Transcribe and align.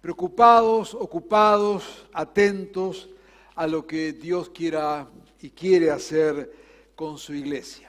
preocupados, 0.00 0.94
ocupados, 0.94 2.06
atentos 2.12 3.08
a 3.54 3.66
lo 3.66 3.86
que 3.86 4.12
Dios 4.12 4.48
quiera 4.50 5.08
y 5.40 5.50
quiere 5.50 5.90
hacer 5.90 6.50
con 6.94 7.18
su 7.18 7.34
iglesia. 7.34 7.87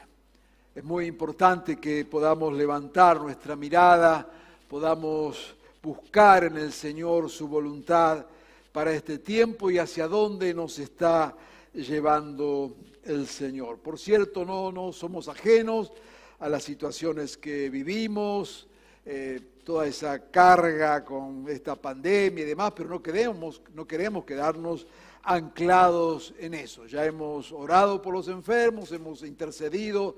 Es 0.79 0.85
muy 0.85 1.07
importante 1.07 1.75
que 1.75 2.05
podamos 2.05 2.53
levantar 2.53 3.19
nuestra 3.19 3.57
mirada, 3.57 4.25
podamos 4.69 5.53
buscar 5.83 6.45
en 6.45 6.55
el 6.55 6.71
Señor 6.71 7.29
su 7.29 7.49
voluntad 7.49 8.25
para 8.71 8.93
este 8.93 9.19
tiempo 9.19 9.69
y 9.69 9.77
hacia 9.77 10.07
dónde 10.07 10.53
nos 10.53 10.79
está 10.79 11.35
llevando 11.73 12.77
el 13.03 13.27
Señor. 13.27 13.79
Por 13.79 13.99
cierto, 13.99 14.45
no, 14.45 14.71
no 14.71 14.93
somos 14.93 15.27
ajenos 15.27 15.91
a 16.39 16.47
las 16.47 16.63
situaciones 16.63 17.35
que 17.35 17.69
vivimos, 17.69 18.65
eh, 19.05 19.41
toda 19.65 19.85
esa 19.85 20.31
carga 20.31 21.03
con 21.03 21.43
esta 21.49 21.75
pandemia 21.75 22.45
y 22.45 22.47
demás, 22.47 22.71
pero 22.73 22.87
no 22.87 23.03
queremos, 23.03 23.61
no 23.73 23.85
queremos 23.85 24.23
quedarnos 24.23 24.87
anclados 25.23 26.33
en 26.39 26.53
eso. 26.53 26.85
Ya 26.85 27.03
hemos 27.03 27.51
orado 27.51 28.01
por 28.01 28.13
los 28.13 28.29
enfermos, 28.29 28.93
hemos 28.93 29.23
intercedido 29.23 30.15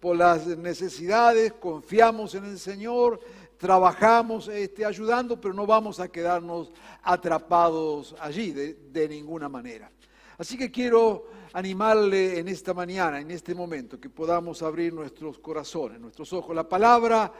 por 0.00 0.16
las 0.16 0.46
necesidades, 0.46 1.52
confiamos 1.52 2.34
en 2.34 2.46
el 2.46 2.58
Señor, 2.58 3.20
trabajamos 3.58 4.48
este, 4.48 4.86
ayudando, 4.86 5.38
pero 5.38 5.52
no 5.52 5.66
vamos 5.66 6.00
a 6.00 6.08
quedarnos 6.08 6.72
atrapados 7.02 8.16
allí 8.18 8.52
de, 8.52 9.08
ninguna 9.08 9.50
manera. 9.50 9.90
Así 10.38 10.56
que 10.56 10.70
quiero 10.70 11.26
animarle 11.52 12.38
en 12.38 12.48
esta 12.48 12.72
mañana, 12.72 13.20
en 13.20 13.30
este 13.30 13.54
momento, 13.54 14.00
que 14.00 14.08
podamos 14.08 14.62
abrir 14.62 14.94
nuestros 14.94 15.38
corazones, 15.38 16.00
nuestros 16.00 16.32
ojos. 16.32 16.56
La 16.56 16.66
palabra 16.66 17.30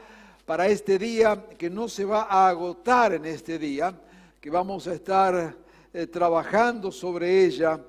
para 0.45 0.67
este 0.67 0.99
día, 0.99 1.47
que 1.57 1.69
no 1.69 1.87
se 1.89 2.05
va 2.05 2.27
a 2.29 2.47
agotar 2.49 3.13
en 3.13 3.25
este 3.25 3.57
día, 3.57 3.99
que 4.39 4.51
vamos 4.51 4.87
a 4.87 4.93
estar 4.93 5.55
eh, 5.91 6.05
trabajando 6.05 6.91
sobre 6.91 7.45
ella 7.45 7.79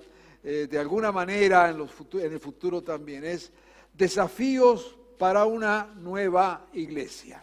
eh, 0.42 0.66
de 0.70 0.78
alguna 0.78 1.12
manera 1.12 1.68
en, 1.68 1.78
los 1.78 1.90
en 2.14 2.32
el 2.32 2.40
futuro 2.40 2.82
también, 2.82 3.24
es 3.24 3.52
desafíos 3.94 4.96
para 5.18 5.44
una 5.44 5.92
nueva 5.96 6.66
iglesia. 6.72 7.42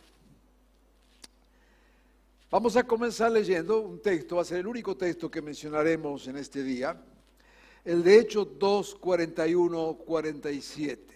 Vamos 2.51 2.75
a 2.75 2.83
comenzar 2.83 3.31
leyendo 3.31 3.79
un 3.81 4.01
texto, 4.01 4.37
va 4.37 4.41
a 4.41 4.45
ser 4.45 4.59
el 4.59 4.67
único 4.67 4.97
texto 4.97 5.29
que 5.29 5.41
mencionaremos 5.41 6.27
en 6.27 6.37
este 6.37 6.63
día, 6.63 6.99
el 7.85 8.03
de 8.03 8.19
Hechos 8.19 8.47
2, 8.57 8.95
41, 8.95 9.93
47. 10.05 11.09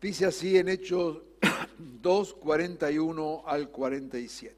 Dice 0.00 0.26
así 0.26 0.58
en 0.58 0.68
Hechos 0.68 1.22
2, 1.78 2.34
41 2.34 3.42
al 3.46 3.70
47. 3.70 4.54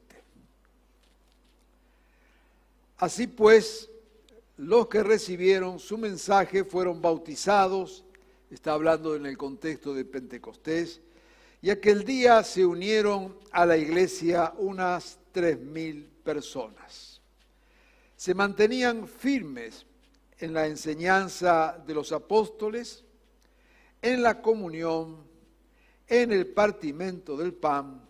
Así 2.97 3.27
pues, 3.27 3.89
los 4.59 4.89
que 4.89 5.03
recibieron 5.03 5.79
su 5.79 5.97
mensaje 5.97 6.65
fueron 6.65 7.01
bautizados, 7.01 8.03
está 8.51 8.73
hablando 8.73 9.15
en 9.15 9.25
el 9.25 9.37
contexto 9.37 9.93
de 9.93 10.03
Pentecostés, 10.03 10.99
y 11.61 11.69
aquel 11.69 12.03
día 12.03 12.43
se 12.43 12.65
unieron 12.65 13.37
a 13.51 13.65
la 13.65 13.77
iglesia 13.77 14.53
unas 14.57 15.17
tres 15.31 15.57
mil 15.61 16.03
personas. 16.25 17.21
Se 18.17 18.33
mantenían 18.33 19.07
firmes 19.07 19.85
en 20.39 20.53
la 20.53 20.67
enseñanza 20.67 21.81
de 21.87 21.93
los 21.93 22.11
apóstoles, 22.11 23.05
en 24.01 24.21
la 24.21 24.41
comunión, 24.41 25.23
en 26.05 26.33
el 26.33 26.47
partimento 26.47 27.37
del 27.37 27.53
pan 27.53 28.05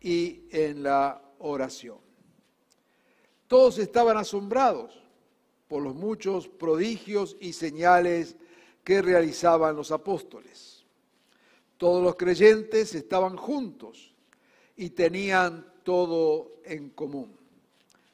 y 0.00 0.48
en 0.50 0.82
la 0.82 1.22
oración. 1.38 1.98
Todos 3.46 3.78
estaban 3.78 4.16
asombrados 4.16 5.05
por 5.68 5.82
los 5.82 5.94
muchos 5.94 6.48
prodigios 6.48 7.36
y 7.40 7.52
señales 7.52 8.36
que 8.84 9.02
realizaban 9.02 9.76
los 9.76 9.90
apóstoles. 9.90 10.84
Todos 11.76 12.02
los 12.02 12.16
creyentes 12.16 12.94
estaban 12.94 13.36
juntos 13.36 14.14
y 14.76 14.90
tenían 14.90 15.66
todo 15.82 16.52
en 16.64 16.90
común. 16.90 17.36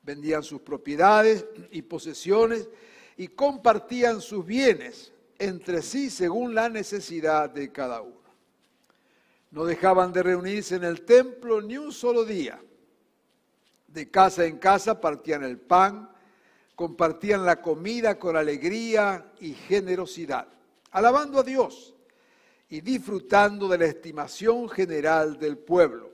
Vendían 0.02 0.42
sus 0.42 0.60
propiedades 0.62 1.46
y 1.70 1.82
posesiones 1.82 2.68
y 3.16 3.28
compartían 3.28 4.20
sus 4.20 4.44
bienes 4.44 5.12
entre 5.38 5.82
sí 5.82 6.10
según 6.10 6.54
la 6.54 6.68
necesidad 6.68 7.50
de 7.50 7.70
cada 7.70 8.00
uno. 8.00 8.22
No 9.50 9.64
dejaban 9.64 10.12
de 10.12 10.22
reunirse 10.22 10.76
en 10.76 10.84
el 10.84 11.02
templo 11.02 11.60
ni 11.60 11.76
un 11.76 11.92
solo 11.92 12.24
día. 12.24 12.60
De 13.86 14.10
casa 14.10 14.46
en 14.46 14.58
casa 14.58 15.00
partían 15.00 15.44
el 15.44 15.58
pan, 15.58 16.10
compartían 16.74 17.44
la 17.44 17.60
comida 17.60 18.18
con 18.18 18.36
alegría 18.36 19.32
y 19.40 19.54
generosidad, 19.54 20.48
alabando 20.90 21.40
a 21.40 21.42
Dios 21.42 21.94
y 22.68 22.80
disfrutando 22.80 23.68
de 23.68 23.78
la 23.78 23.86
estimación 23.86 24.68
general 24.68 25.38
del 25.38 25.58
pueblo. 25.58 26.10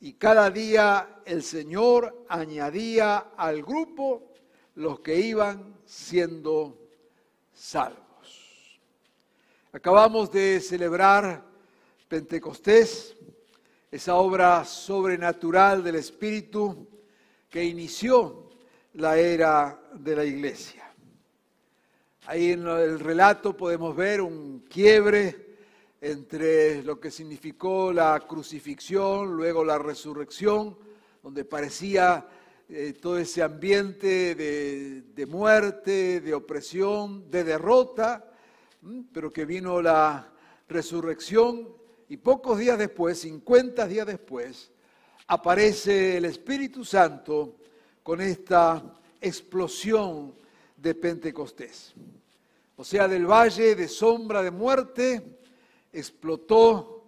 Y 0.00 0.14
cada 0.14 0.50
día 0.50 1.20
el 1.24 1.42
Señor 1.42 2.24
añadía 2.28 3.30
al 3.36 3.62
grupo 3.62 4.32
los 4.74 5.00
que 5.00 5.18
iban 5.20 5.76
siendo 5.84 6.78
salvos. 7.52 8.80
Acabamos 9.72 10.30
de 10.30 10.60
celebrar 10.60 11.44
Pentecostés, 12.08 13.16
esa 13.90 14.16
obra 14.16 14.64
sobrenatural 14.64 15.84
del 15.84 15.96
Espíritu 15.96 16.88
que 17.50 17.64
inició 17.64 18.47
la 18.98 19.16
era 19.16 19.80
de 19.94 20.16
la 20.16 20.24
iglesia. 20.24 20.82
Ahí 22.26 22.50
en 22.50 22.66
el 22.66 22.98
relato 22.98 23.56
podemos 23.56 23.94
ver 23.94 24.20
un 24.20 24.64
quiebre 24.68 25.56
entre 26.00 26.82
lo 26.82 26.98
que 26.98 27.12
significó 27.12 27.92
la 27.92 28.18
crucifixión, 28.26 29.36
luego 29.36 29.64
la 29.64 29.78
resurrección, 29.78 30.76
donde 31.22 31.44
parecía 31.44 32.26
eh, 32.68 32.92
todo 33.00 33.18
ese 33.18 33.40
ambiente 33.40 34.34
de, 34.34 35.02
de, 35.14 35.26
muerte, 35.26 36.20
de 36.20 36.34
opresión, 36.34 37.30
de 37.30 37.44
derrota, 37.44 38.32
pero 39.12 39.32
que 39.32 39.44
vino 39.44 39.80
la 39.80 40.28
resurrección 40.68 41.68
y 42.08 42.16
pocos 42.16 42.58
días 42.58 42.78
después, 42.78 43.20
50 43.20 43.86
días 43.86 44.06
después, 44.08 44.72
aparece 45.28 46.16
el 46.16 46.24
Espíritu 46.24 46.84
Santo 46.84 47.57
con 48.08 48.22
esta 48.22 48.82
explosión 49.20 50.32
de 50.78 50.94
Pentecostés. 50.94 51.92
O 52.76 52.82
sea, 52.82 53.06
del 53.06 53.26
valle 53.26 53.74
de 53.74 53.86
sombra 53.86 54.42
de 54.42 54.50
muerte 54.50 55.40
explotó 55.92 57.04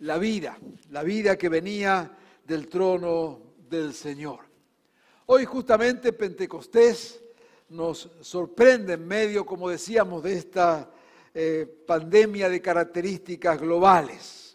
la 0.00 0.18
vida, 0.18 0.58
la 0.90 1.04
vida 1.04 1.38
que 1.38 1.48
venía 1.48 2.18
del 2.44 2.68
trono 2.68 3.54
del 3.66 3.94
Señor. 3.94 4.40
Hoy 5.24 5.46
justamente 5.46 6.12
Pentecostés 6.12 7.22
nos 7.70 8.10
sorprende 8.20 8.92
en 8.92 9.08
medio, 9.08 9.46
como 9.46 9.70
decíamos, 9.70 10.22
de 10.22 10.34
esta 10.34 10.90
eh, 11.32 11.66
pandemia 11.86 12.50
de 12.50 12.60
características 12.60 13.58
globales. 13.58 14.54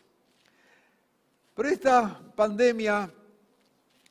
Pero 1.55 1.69
esta 1.69 2.21
pandemia 2.35 3.11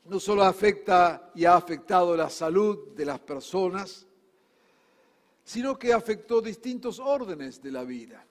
no 0.09 0.21
solo 0.21 0.45
afecta 0.45 1.31
y 1.35 1.45
ha 1.45 1.57
afectado 1.57 2.17
la 2.17 2.31
salud 2.31 2.95
de 2.95 3.05
las 3.05 3.19
personas, 3.21 4.07
sino 5.45 5.79
que 5.79 5.93
afectó 5.93 6.41
distintos 6.41 6.99
órdenes 6.99 7.63
de 7.63 7.73
la 7.73 7.85
vida. 7.85 8.25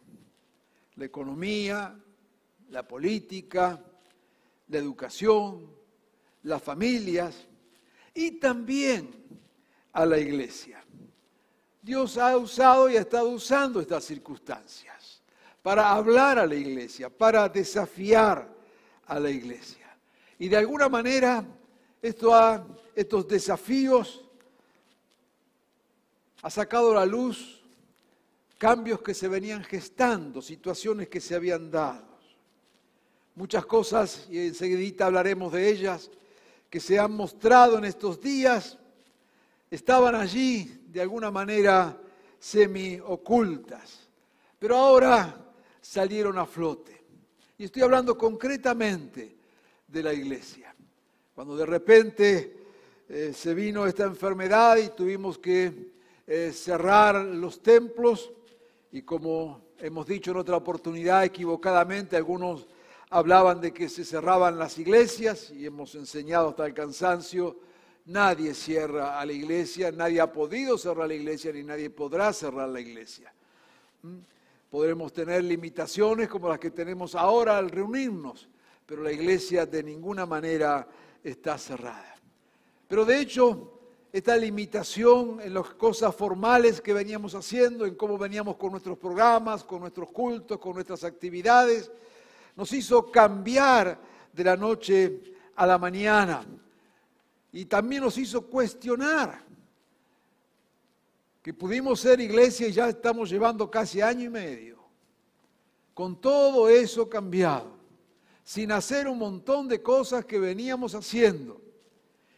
La 0.96 1.06
economía, 1.06 1.98
la 2.70 2.88
política, 2.88 3.82
la 4.68 4.78
educación, 4.78 5.70
las 6.44 6.62
familias 6.62 7.48
y 8.14 8.32
también 8.32 9.12
a 9.94 10.06
la 10.06 10.18
iglesia. 10.18 10.84
Dios 11.82 12.18
ha 12.18 12.36
usado 12.38 12.90
y 12.90 12.98
ha 12.98 13.02
estado 13.02 13.30
usando 13.30 13.80
estas 13.80 14.04
circunstancias 14.04 15.22
para 15.62 15.92
hablar 15.92 16.40
a 16.40 16.46
la 16.46 16.56
iglesia, 16.56 17.10
para 17.10 17.48
desafiar 17.50 18.50
a 19.06 19.20
la 19.20 19.30
iglesia. 19.30 19.86
Y 20.38 20.50
de 20.50 20.58
alguna 20.58 20.90
manera 20.90 21.46
esto 22.08 22.36
ha, 22.36 22.66
estos 22.94 23.28
desafíos 23.28 24.24
ha 26.44 26.50
sacado 26.52 26.92
a 26.92 26.96
la 26.96 27.06
luz 27.06 27.64
cambios 28.60 29.02
que 29.02 29.16
se 29.16 29.28
venían 29.28 29.64
gestando, 29.64 30.42
situaciones 30.42 31.10
que 31.10 31.20
se 31.20 31.34
habían 31.34 31.72
dado. 31.72 32.06
Muchas 33.34 33.66
cosas, 33.66 34.28
y 34.30 34.38
enseguida 34.38 35.08
hablaremos 35.08 35.52
de 35.52 35.68
ellas, 35.68 36.12
que 36.70 36.80
se 36.80 37.00
han 37.00 37.12
mostrado 37.12 37.80
en 37.80 37.86
estos 37.86 38.22
días, 38.22 38.78
estaban 39.72 40.14
allí 40.14 40.86
de 40.88 41.02
alguna 41.02 41.32
manera 41.32 42.00
semi-ocultas, 42.40 44.08
pero 44.60 44.78
ahora 44.78 45.44
salieron 45.82 46.38
a 46.38 46.46
flote. 46.46 47.04
Y 47.58 47.64
estoy 47.66 47.82
hablando 47.82 48.16
concretamente 48.16 49.36
de 49.88 50.04
la 50.04 50.14
iglesia. 50.14 50.75
Cuando 51.36 51.58
de 51.58 51.66
repente 51.66 52.54
eh, 53.10 53.34
se 53.36 53.54
vino 53.54 53.86
esta 53.86 54.06
enfermedad 54.06 54.78
y 54.78 54.88
tuvimos 54.88 55.38
que 55.38 55.92
eh, 56.26 56.54
cerrar 56.54 57.16
los 57.26 57.62
templos, 57.62 58.32
y 58.94 59.02
como 59.02 59.60
hemos 59.78 60.08
dicho 60.08 60.32
en 60.32 60.38
otra 60.38 60.56
oportunidad 60.56 61.26
equivocadamente, 61.26 62.16
algunos 62.16 62.68
hablaban 63.10 63.60
de 63.60 63.74
que 63.74 63.90
se 63.90 64.06
cerraban 64.06 64.58
las 64.58 64.78
iglesias 64.80 65.52
y 65.52 65.66
hemos 65.66 65.94
enseñado 65.96 66.48
hasta 66.48 66.66
el 66.66 66.74
cansancio, 66.74 67.60
nadie 68.06 68.54
cierra 68.54 69.20
a 69.20 69.26
la 69.26 69.34
iglesia, 69.34 69.92
nadie 69.92 70.22
ha 70.22 70.32
podido 70.32 70.78
cerrar 70.78 71.10
la 71.10 71.16
iglesia 71.16 71.52
ni 71.52 71.64
nadie 71.64 71.90
podrá 71.90 72.32
cerrar 72.32 72.70
la 72.70 72.80
iglesia. 72.80 73.34
¿Mm? 74.04 74.20
Podremos 74.70 75.12
tener 75.12 75.44
limitaciones 75.44 76.30
como 76.30 76.48
las 76.48 76.60
que 76.60 76.72
tenemos 76.72 77.14
ahora 77.14 77.58
al 77.58 77.70
reunirnos, 77.70 78.48
pero 78.86 79.04
la 79.04 79.12
iglesia 79.12 79.66
de 79.66 79.84
ninguna 79.84 80.26
manera 80.26 80.88
está 81.26 81.58
cerrada. 81.58 82.16
Pero 82.88 83.04
de 83.04 83.20
hecho, 83.20 83.72
esta 84.14 84.38
limitación 84.38 85.42
en 85.42 85.54
las 85.54 85.74
cosas 85.74 86.16
formales 86.16 86.80
que 86.80 86.94
veníamos 86.94 87.36
haciendo, 87.36 87.86
en 87.86 87.96
cómo 87.96 88.18
veníamos 88.18 88.56
con 88.56 88.72
nuestros 88.72 88.98
programas, 88.98 89.64
con 89.64 89.82
nuestros 89.82 90.10
cultos, 90.12 90.60
con 90.60 90.74
nuestras 90.74 91.04
actividades, 91.04 91.92
nos 92.56 92.72
hizo 92.72 93.12
cambiar 93.12 94.00
de 94.32 94.44
la 94.44 94.56
noche 94.56 95.34
a 95.56 95.66
la 95.66 95.78
mañana 95.78 96.46
y 97.52 97.66
también 97.66 98.04
nos 98.04 98.18
hizo 98.18 98.46
cuestionar 98.46 99.44
que 101.42 101.54
pudimos 101.54 102.00
ser 102.00 102.20
iglesia 102.20 102.68
y 102.68 102.72
ya 102.72 102.90
estamos 102.90 103.30
llevando 103.30 103.70
casi 103.70 104.02
año 104.02 104.26
y 104.26 104.30
medio, 104.30 104.80
con 105.94 106.20
todo 106.20 106.70
eso 106.70 107.10
cambiado, 107.10 107.75
sin 108.46 108.72
hacer 108.72 109.08
un 109.08 109.18
montón 109.18 109.68
de 109.68 109.82
cosas 109.82 110.24
que 110.24 110.40
veníamos 110.40 110.94
haciendo. 110.94 111.60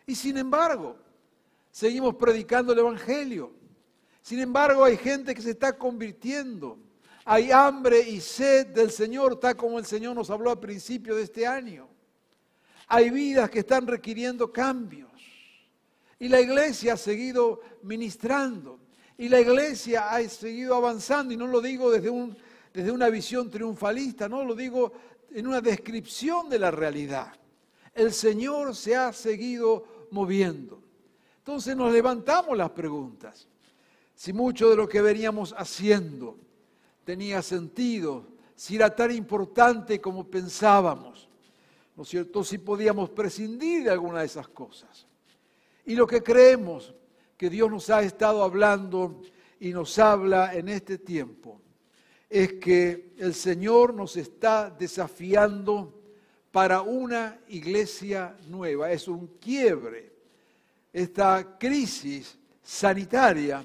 Y 0.06 0.16
sin 0.16 0.38
embargo, 0.38 0.96
seguimos 1.70 2.16
predicando 2.16 2.72
el 2.72 2.80
Evangelio. 2.80 3.52
Sin 4.22 4.40
embargo, 4.40 4.86
hay 4.86 4.96
gente 4.96 5.36
que 5.36 5.42
se 5.42 5.52
está 5.52 5.78
convirtiendo. 5.78 6.80
Hay 7.26 7.52
hambre 7.52 8.00
y 8.00 8.22
sed 8.22 8.68
del 8.68 8.90
Señor, 8.90 9.38
tal 9.38 9.58
como 9.58 9.78
el 9.78 9.86
Señor 9.86 10.16
nos 10.16 10.30
habló 10.30 10.50
al 10.50 10.62
principio 10.62 11.14
de 11.14 11.24
este 11.24 11.46
año. 11.46 11.90
Hay 12.88 13.10
vidas 13.10 13.50
que 13.50 13.60
están 13.60 13.86
requiriendo 13.86 14.54
cambios. 14.54 15.12
Y 16.20 16.30
la 16.30 16.40
iglesia 16.40 16.94
ha 16.94 16.98
seguido 16.98 17.60
ministrando. 17.84 18.80
Y 19.18 19.28
la 19.28 19.42
iglesia 19.42 20.10
ha 20.10 20.24
seguido 20.30 20.74
avanzando. 20.74 21.34
Y 21.34 21.38
no 21.38 21.48
lo 21.48 21.60
digo 21.60 21.92
desde, 21.92 22.10
un, 22.10 22.38
desde 22.74 22.92
una 22.92 23.10
visión 23.10 23.52
triunfalista, 23.52 24.30
no 24.30 24.46
lo 24.46 24.56
digo 24.56 24.94
en 25.32 25.48
una 25.48 25.62
descripción 25.62 26.50
de 26.50 26.60
la 26.60 26.72
realidad. 26.72 27.34
El 27.94 28.14
Señor 28.14 28.76
se 28.76 28.96
ha 28.96 29.12
seguido 29.14 30.08
moviendo. 30.12 30.82
Entonces 31.40 31.76
nos 31.76 31.92
levantamos 31.92 32.58
las 32.58 32.70
preguntas. 32.72 33.48
Si 34.16 34.34
mucho 34.34 34.70
de 34.70 34.76
lo 34.76 34.88
que 34.88 35.02
veníamos 35.02 35.54
haciendo 35.58 36.38
tenía 37.04 37.42
sentido, 37.42 38.28
si 38.56 38.76
era 38.76 38.94
tan 38.96 39.12
importante 39.12 40.02
como 40.02 40.28
pensábamos, 40.28 41.30
¿no 41.96 42.04
es 42.04 42.10
cierto? 42.10 42.44
Si 42.44 42.58
podíamos 42.58 43.10
prescindir 43.10 43.84
de 43.84 43.92
alguna 43.92 44.20
de 44.20 44.26
esas 44.26 44.48
cosas. 44.48 45.08
Y 45.86 45.96
lo 45.96 46.06
que 46.06 46.22
creemos 46.22 46.94
que 47.38 47.50
Dios 47.50 47.70
nos 47.70 47.90
ha 47.90 48.02
estado 48.02 48.44
hablando 48.44 49.22
y 49.60 49.72
nos 49.72 49.98
habla 50.00 50.54
en 50.54 50.70
este 50.70 50.98
tiempo 50.98 51.62
es 52.30 52.54
que 52.54 53.14
el 53.18 53.34
Señor 53.34 53.94
nos 53.94 54.18
está 54.18 54.70
desafiando 54.70 55.94
para 56.52 56.82
una 56.82 57.40
iglesia 57.48 58.36
nueva. 58.48 58.92
Es 58.92 59.08
un 59.08 59.28
quiebre 59.40 60.18
esta 60.98 61.58
crisis 61.60 62.38
sanitaria 62.64 63.64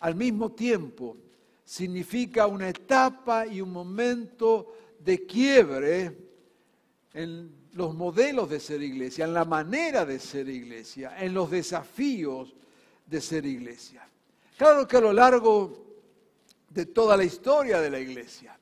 al 0.00 0.14
mismo 0.14 0.52
tiempo 0.52 1.16
significa 1.64 2.46
una 2.46 2.68
etapa 2.68 3.46
y 3.46 3.62
un 3.62 3.72
momento 3.72 4.74
de 4.98 5.24
quiebre 5.24 6.16
en 7.14 7.50
los 7.72 7.94
modelos 7.94 8.50
de 8.50 8.60
ser 8.60 8.82
iglesia, 8.82 9.24
en 9.24 9.32
la 9.32 9.46
manera 9.46 10.04
de 10.04 10.18
ser 10.18 10.48
iglesia, 10.48 11.18
en 11.18 11.32
los 11.32 11.50
desafíos 11.50 12.54
de 13.06 13.20
ser 13.20 13.46
iglesia. 13.46 14.06
Claro 14.56 14.86
que 14.86 14.98
a 14.98 15.00
lo 15.00 15.12
largo 15.12 15.87
de 16.68 16.86
toda 16.86 17.16
la 17.16 17.24
historia 17.24 17.80
de 17.80 17.90
la 17.90 17.98
iglesia 17.98 18.58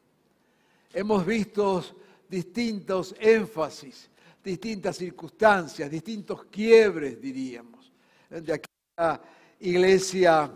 hemos 0.92 1.26
visto 1.26 1.84
distintos 2.28 3.14
énfasis, 3.20 4.08
distintas 4.42 4.96
circunstancias, 4.96 5.90
distintos 5.90 6.44
quiebres, 6.46 7.20
diríamos 7.20 7.76
de 8.30 8.52
aquella 8.52 9.20
iglesia 9.60 10.50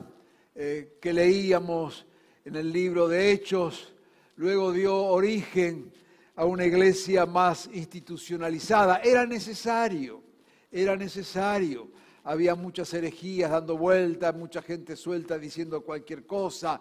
eh, 0.55 0.97
que 1.01 1.13
leíamos 1.13 2.07
en 2.45 2.57
el 2.57 2.73
libro 2.73 3.07
de 3.07 3.33
Hechos, 3.33 3.95
luego 4.37 4.73
dio 4.73 4.97
origen 4.97 5.93
a 6.37 6.45
una 6.45 6.65
iglesia 6.65 7.27
más 7.27 7.69
institucionalizada. 7.73 9.01
Era 9.05 9.27
necesario, 9.27 10.23
era 10.71 10.97
necesario. 10.97 11.89
Había 12.25 12.55
muchas 12.55 12.93
herejías 12.93 13.51
dando 13.51 13.77
vueltas, 13.77 14.35
mucha 14.35 14.63
gente 14.63 14.97
suelta 14.97 15.39
diciendo 15.39 15.83
cualquier 15.83 16.27
cosa. 16.27 16.81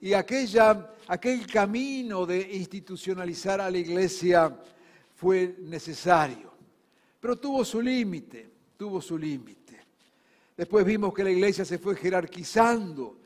Y 0.00 0.12
aquella, 0.12 0.94
aquel 1.08 1.46
camino 1.46 2.26
de 2.26 2.56
institucionalizar 2.56 3.60
a 3.60 3.70
la 3.70 3.78
iglesia 3.78 4.54
fue 5.14 5.56
necesario. 5.60 6.52
Pero 7.20 7.36
tuvo 7.36 7.64
su 7.64 7.80
límite, 7.80 8.48
tuvo 8.76 9.00
su 9.00 9.16
límite. 9.16 9.80
Después 10.56 10.84
vimos 10.84 11.12
que 11.12 11.24
la 11.24 11.30
iglesia 11.30 11.64
se 11.64 11.78
fue 11.78 11.96
jerarquizando, 11.96 13.18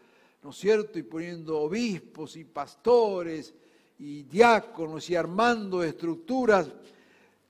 ¿no 0.42 0.50
es 0.50 0.56
cierto? 0.56 0.98
Y 0.98 1.02
poniendo 1.02 1.58
obispos 1.60 2.36
y 2.36 2.44
pastores 2.44 3.54
y 3.98 4.22
diáconos 4.22 5.08
y 5.10 5.16
armando 5.16 5.82
estructuras 5.82 6.68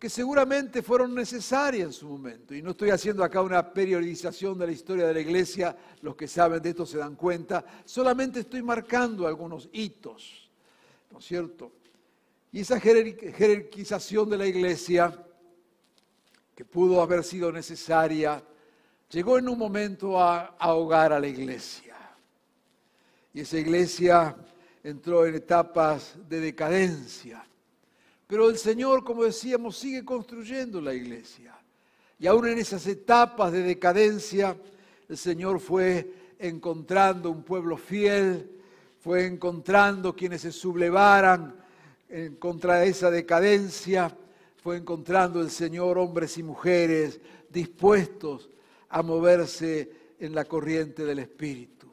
que 0.00 0.08
seguramente 0.08 0.82
fueron 0.82 1.14
necesarias 1.14 1.86
en 1.88 1.92
su 1.92 2.08
momento. 2.08 2.54
Y 2.54 2.62
no 2.62 2.70
estoy 2.70 2.88
haciendo 2.88 3.22
acá 3.22 3.42
una 3.42 3.70
periodización 3.70 4.58
de 4.58 4.64
la 4.64 4.72
historia 4.72 5.06
de 5.06 5.12
la 5.12 5.20
iglesia, 5.20 5.76
los 6.00 6.16
que 6.16 6.26
saben 6.26 6.62
de 6.62 6.70
esto 6.70 6.86
se 6.86 6.96
dan 6.96 7.16
cuenta, 7.16 7.62
solamente 7.84 8.40
estoy 8.40 8.62
marcando 8.62 9.26
algunos 9.26 9.68
hitos, 9.74 10.50
¿no 11.10 11.18
es 11.18 11.24
cierto? 11.26 11.72
Y 12.50 12.60
esa 12.60 12.80
jerarquización 12.80 14.30
de 14.30 14.38
la 14.38 14.46
iglesia, 14.46 15.22
que 16.54 16.64
pudo 16.64 17.02
haber 17.02 17.22
sido 17.22 17.52
necesaria, 17.52 18.42
llegó 19.10 19.36
en 19.36 19.50
un 19.50 19.58
momento 19.58 20.18
a 20.18 20.56
ahogar 20.58 21.12
a 21.12 21.20
la 21.20 21.28
iglesia. 21.28 21.94
Y 23.34 23.40
esa 23.40 23.58
iglesia 23.58 24.34
entró 24.82 25.26
en 25.26 25.34
etapas 25.34 26.14
de 26.26 26.40
decadencia. 26.40 27.46
Pero 28.30 28.48
el 28.48 28.58
Señor, 28.58 29.02
como 29.02 29.24
decíamos, 29.24 29.76
sigue 29.76 30.04
construyendo 30.04 30.80
la 30.80 30.94
iglesia. 30.94 31.52
Y 32.16 32.28
aún 32.28 32.46
en 32.46 32.58
esas 32.58 32.86
etapas 32.86 33.50
de 33.50 33.60
decadencia, 33.60 34.56
el 35.08 35.18
Señor 35.18 35.58
fue 35.58 36.14
encontrando 36.38 37.28
un 37.32 37.42
pueblo 37.42 37.76
fiel, 37.76 38.48
fue 39.00 39.26
encontrando 39.26 40.14
quienes 40.14 40.42
se 40.42 40.52
sublevaran 40.52 41.56
contra 42.38 42.84
esa 42.84 43.10
decadencia, 43.10 44.16
fue 44.62 44.76
encontrando 44.76 45.40
el 45.40 45.50
Señor 45.50 45.98
hombres 45.98 46.38
y 46.38 46.44
mujeres 46.44 47.20
dispuestos 47.48 48.48
a 48.90 49.02
moverse 49.02 49.90
en 50.20 50.36
la 50.36 50.44
corriente 50.44 51.04
del 51.04 51.18
Espíritu. 51.18 51.88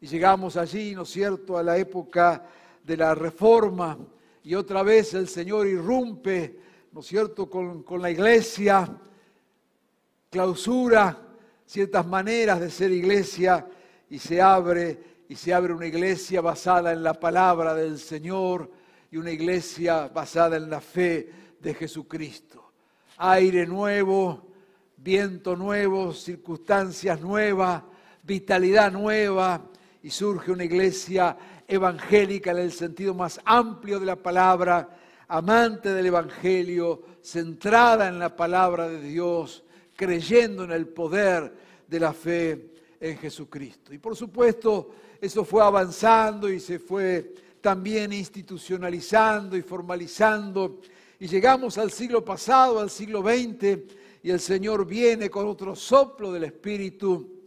Y 0.00 0.06
llegamos 0.06 0.56
allí, 0.56 0.94
¿no 0.94 1.02
es 1.02 1.08
cierto?, 1.08 1.58
a 1.58 1.64
la 1.64 1.76
época 1.76 2.46
de 2.84 2.96
la 2.96 3.12
Reforma, 3.16 3.98
y 4.48 4.54
otra 4.54 4.82
vez 4.82 5.12
el 5.12 5.28
Señor 5.28 5.66
irrumpe, 5.66 6.58
¿no 6.92 7.00
es 7.00 7.06
cierto?, 7.06 7.50
con, 7.50 7.82
con 7.82 8.00
la 8.00 8.10
iglesia, 8.10 8.88
clausura 10.30 11.18
ciertas 11.66 12.06
maneras 12.06 12.58
de 12.58 12.70
ser 12.70 12.90
iglesia 12.90 13.68
y 14.08 14.18
se 14.18 14.40
abre 14.40 15.18
y 15.28 15.36
se 15.36 15.52
abre 15.52 15.74
una 15.74 15.84
iglesia 15.84 16.40
basada 16.40 16.94
en 16.94 17.02
la 17.02 17.12
palabra 17.12 17.74
del 17.74 17.98
Señor 17.98 18.70
y 19.10 19.18
una 19.18 19.32
iglesia 19.32 20.08
basada 20.08 20.56
en 20.56 20.70
la 20.70 20.80
fe 20.80 21.28
de 21.60 21.74
Jesucristo. 21.74 22.72
Aire 23.18 23.66
nuevo, 23.66 24.46
viento 24.96 25.56
nuevo, 25.56 26.14
circunstancias 26.14 27.20
nuevas, 27.20 27.82
vitalidad 28.22 28.90
nueva 28.92 29.62
y 30.02 30.08
surge 30.08 30.52
una 30.52 30.64
iglesia 30.64 31.36
evangélica 31.68 32.50
en 32.50 32.58
el 32.58 32.72
sentido 32.72 33.12
más 33.14 33.38
amplio 33.44 34.00
de 34.00 34.06
la 34.06 34.16
palabra, 34.16 34.88
amante 35.28 35.92
del 35.92 36.06
Evangelio, 36.06 37.02
centrada 37.22 38.08
en 38.08 38.18
la 38.18 38.34
palabra 38.34 38.88
de 38.88 39.02
Dios, 39.02 39.62
creyendo 39.94 40.64
en 40.64 40.72
el 40.72 40.88
poder 40.88 41.52
de 41.86 42.00
la 42.00 42.14
fe 42.14 42.70
en 42.98 43.18
Jesucristo. 43.18 43.92
Y 43.92 43.98
por 43.98 44.16
supuesto, 44.16 44.90
eso 45.20 45.44
fue 45.44 45.62
avanzando 45.62 46.50
y 46.50 46.58
se 46.58 46.78
fue 46.78 47.34
también 47.60 48.12
institucionalizando 48.14 49.56
y 49.56 49.62
formalizando. 49.62 50.80
Y 51.20 51.26
llegamos 51.26 51.76
al 51.76 51.90
siglo 51.90 52.24
pasado, 52.24 52.80
al 52.80 52.88
siglo 52.88 53.22
XX, 53.22 53.78
y 54.22 54.30
el 54.30 54.40
Señor 54.40 54.86
viene 54.86 55.28
con 55.28 55.46
otro 55.46 55.76
soplo 55.76 56.32
del 56.32 56.44
Espíritu 56.44 57.38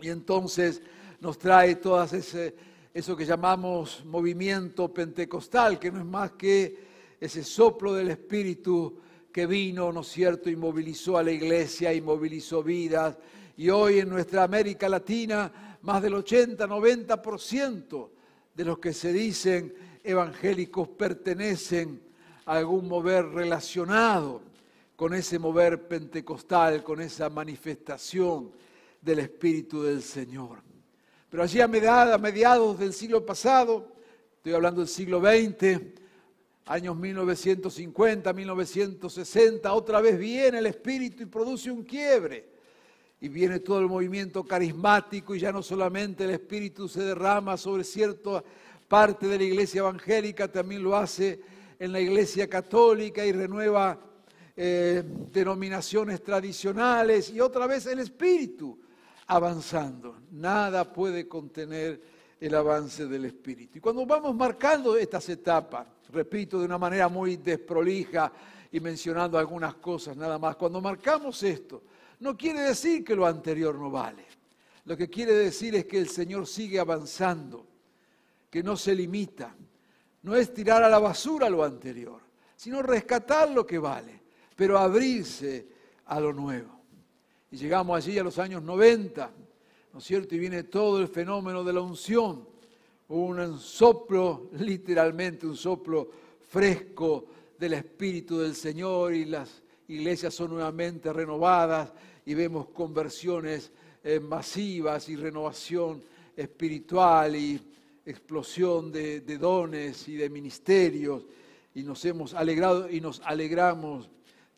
y 0.00 0.08
entonces 0.08 0.82
nos 1.20 1.38
trae 1.38 1.76
todo 1.76 2.02
ese, 2.04 2.54
eso 2.96 3.14
que 3.14 3.26
llamamos 3.26 4.02
movimiento 4.06 4.88
pentecostal, 4.88 5.78
que 5.78 5.92
no 5.92 5.98
es 5.98 6.06
más 6.06 6.32
que 6.32 6.78
ese 7.20 7.44
soplo 7.44 7.92
del 7.92 8.08
Espíritu 8.08 8.98
que 9.30 9.44
vino, 9.44 9.92
¿no 9.92 10.00
es 10.00 10.06
cierto?, 10.06 10.48
y 10.48 10.56
movilizó 10.56 11.18
a 11.18 11.22
la 11.22 11.30
iglesia 11.30 11.92
y 11.92 12.00
movilizó 12.00 12.62
vidas. 12.62 13.18
Y 13.58 13.68
hoy 13.68 13.98
en 13.98 14.08
nuestra 14.08 14.44
América 14.44 14.88
Latina, 14.88 15.78
más 15.82 16.00
del 16.00 16.14
80-90% 16.14 18.08
de 18.54 18.64
los 18.64 18.78
que 18.78 18.94
se 18.94 19.12
dicen 19.12 19.74
evangélicos 20.02 20.88
pertenecen 20.88 22.00
a 22.46 22.54
algún 22.54 22.88
mover 22.88 23.26
relacionado 23.26 24.40
con 24.96 25.12
ese 25.12 25.38
mover 25.38 25.86
pentecostal, 25.86 26.82
con 26.82 27.02
esa 27.02 27.28
manifestación 27.28 28.52
del 29.02 29.18
Espíritu 29.18 29.82
del 29.82 30.02
Señor. 30.02 30.65
Pero 31.28 31.42
allí 31.42 31.60
a 31.60 31.66
mediados 31.66 32.78
del 32.78 32.92
siglo 32.92 33.26
pasado, 33.26 33.96
estoy 34.36 34.52
hablando 34.52 34.80
del 34.80 34.88
siglo 34.88 35.20
XX, 35.20 35.80
años 36.66 36.96
1950, 36.96 38.32
1960, 38.32 39.72
otra 39.72 40.00
vez 40.00 40.18
viene 40.18 40.58
el 40.58 40.66
Espíritu 40.66 41.24
y 41.24 41.26
produce 41.26 41.70
un 41.70 41.82
quiebre. 41.82 42.56
Y 43.20 43.28
viene 43.28 43.60
todo 43.60 43.80
el 43.80 43.86
movimiento 43.86 44.44
carismático 44.44 45.34
y 45.34 45.40
ya 45.40 45.50
no 45.50 45.62
solamente 45.62 46.24
el 46.24 46.30
Espíritu 46.30 46.86
se 46.86 47.02
derrama 47.02 47.56
sobre 47.56 47.82
cierta 47.82 48.44
parte 48.86 49.26
de 49.26 49.38
la 49.38 49.44
iglesia 49.44 49.80
evangélica, 49.80 50.46
también 50.46 50.82
lo 50.82 50.94
hace 50.94 51.40
en 51.78 51.90
la 51.90 51.98
iglesia 52.00 52.48
católica 52.48 53.26
y 53.26 53.32
renueva 53.32 53.98
eh, 54.56 55.02
denominaciones 55.32 56.22
tradicionales 56.22 57.30
y 57.30 57.40
otra 57.40 57.66
vez 57.66 57.86
el 57.86 57.98
Espíritu 57.98 58.78
avanzando. 59.26 60.20
Nada 60.32 60.92
puede 60.92 61.26
contener 61.26 62.00
el 62.38 62.54
avance 62.54 63.06
del 63.06 63.24
Espíritu. 63.24 63.78
Y 63.78 63.80
cuando 63.80 64.04
vamos 64.06 64.34
marcando 64.34 64.96
estas 64.96 65.28
etapas, 65.28 65.86
repito 66.10 66.58
de 66.58 66.66
una 66.66 66.78
manera 66.78 67.08
muy 67.08 67.36
desprolija 67.36 68.32
y 68.70 68.80
mencionando 68.80 69.38
algunas 69.38 69.76
cosas 69.76 70.16
nada 70.16 70.38
más, 70.38 70.56
cuando 70.56 70.80
marcamos 70.80 71.42
esto, 71.42 71.82
no 72.20 72.36
quiere 72.36 72.60
decir 72.60 73.04
que 73.04 73.16
lo 73.16 73.26
anterior 73.26 73.74
no 73.74 73.90
vale. 73.90 74.24
Lo 74.84 74.96
que 74.96 75.08
quiere 75.08 75.34
decir 75.34 75.74
es 75.74 75.86
que 75.86 75.98
el 75.98 76.08
Señor 76.08 76.46
sigue 76.46 76.78
avanzando, 76.78 77.66
que 78.50 78.62
no 78.62 78.76
se 78.76 78.94
limita. 78.94 79.54
No 80.22 80.34
es 80.34 80.52
tirar 80.52 80.82
a 80.82 80.88
la 80.88 80.98
basura 80.98 81.48
lo 81.48 81.64
anterior, 81.64 82.20
sino 82.54 82.82
rescatar 82.82 83.50
lo 83.50 83.66
que 83.66 83.78
vale, 83.78 84.22
pero 84.54 84.78
abrirse 84.78 85.66
a 86.06 86.20
lo 86.20 86.32
nuevo. 86.32 86.75
Y 87.50 87.56
llegamos 87.56 87.96
allí 87.96 88.18
a 88.18 88.24
los 88.24 88.38
años 88.38 88.62
90, 88.62 89.30
¿no 89.92 89.98
es 89.98 90.04
cierto? 90.04 90.34
Y 90.34 90.38
viene 90.38 90.64
todo 90.64 91.00
el 91.00 91.08
fenómeno 91.08 91.62
de 91.62 91.72
la 91.72 91.80
unción, 91.80 92.46
un 93.08 93.58
soplo, 93.58 94.50
literalmente 94.58 95.46
un 95.46 95.56
soplo 95.56 96.10
fresco 96.48 97.26
del 97.58 97.74
Espíritu 97.74 98.38
del 98.38 98.54
Señor 98.54 99.14
y 99.14 99.24
las 99.26 99.62
iglesias 99.88 100.34
son 100.34 100.50
nuevamente 100.50 101.12
renovadas 101.12 101.92
y 102.24 102.34
vemos 102.34 102.68
conversiones 102.68 103.70
eh, 104.02 104.20
masivas 104.20 105.08
y 105.08 105.16
renovación 105.16 106.02
espiritual 106.36 107.36
y 107.36 107.60
explosión 108.04 108.90
de, 108.92 109.20
de 109.20 109.38
dones 109.38 110.08
y 110.08 110.16
de 110.16 110.28
ministerios 110.28 111.24
y 111.74 111.82
nos 111.82 112.04
hemos 112.04 112.34
alegrado 112.34 112.90
y 112.90 113.00
nos 113.00 113.20
alegramos 113.20 114.08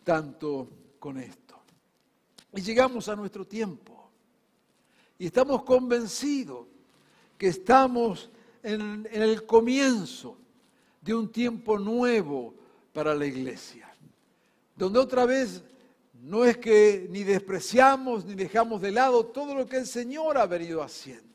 tanto 0.04 0.68
con 0.98 1.18
esto. 1.18 1.47
Y 2.54 2.60
llegamos 2.62 3.08
a 3.08 3.16
nuestro 3.16 3.46
tiempo. 3.46 4.10
Y 5.18 5.26
estamos 5.26 5.64
convencidos 5.64 6.66
que 7.36 7.48
estamos 7.48 8.30
en, 8.62 9.08
el 9.10 9.44
comienzo 9.46 10.36
de 11.00 11.14
un 11.14 11.30
tiempo 11.30 11.78
nuevo 11.78 12.54
para 12.92 13.14
la 13.14 13.26
iglesia. 13.26 13.92
Donde 14.76 14.98
otra 14.98 15.24
vez 15.24 15.62
no 16.22 16.44
es 16.44 16.56
que 16.56 17.06
ni 17.10 17.22
despreciamos 17.22 18.24
ni 18.24 18.34
dejamos 18.34 18.80
de 18.80 18.92
lado 18.92 19.26
todo 19.26 19.54
lo 19.54 19.66
que 19.66 19.76
el 19.76 19.86
Señor 19.86 20.38
ha 20.38 20.46
venido 20.46 20.82
haciendo. 20.82 21.28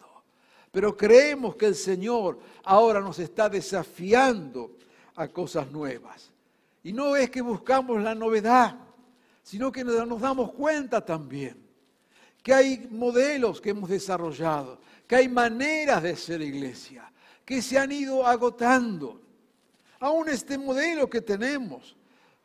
Pero 0.72 0.98
creemos 0.98 1.56
que 1.56 1.68
el 1.68 1.76
Señor 1.76 2.40
ahora 2.64 3.00
nos 3.00 3.20
está 3.20 3.48
desafiando 3.50 4.72
a 5.16 5.28
cosas 5.28 5.72
nuevas. 5.72 6.32
Y 6.84 6.92
no 6.92 7.16
es 7.16 7.30
que 7.30 7.42
buscamos 7.42 8.02
la 8.02 8.16
novedad, 8.16 8.78
sino 9.44 9.72
que 9.72 9.84
nos 9.84 10.22
damos 10.22 10.52
cuenta 10.54 11.06
también 11.06 11.62
que 12.42 12.54
hay 12.54 12.88
modelos 12.92 13.62
que 13.62 13.70
hemos 13.70 13.90
desarrollado, 13.90 14.80
que 15.08 15.16
hay 15.16 15.30
maneras 15.30 16.04
de 16.04 16.16
ser 16.16 16.42
iglesia, 16.42 17.10
que 17.46 17.62
se 17.62 17.78
han 17.78 17.92
ido 17.92 18.28
agotando. 18.28 19.22
Aún 20.00 20.28
este 20.28 20.58
modelo 20.58 21.10
que 21.10 21.22
tenemos, 21.22 21.96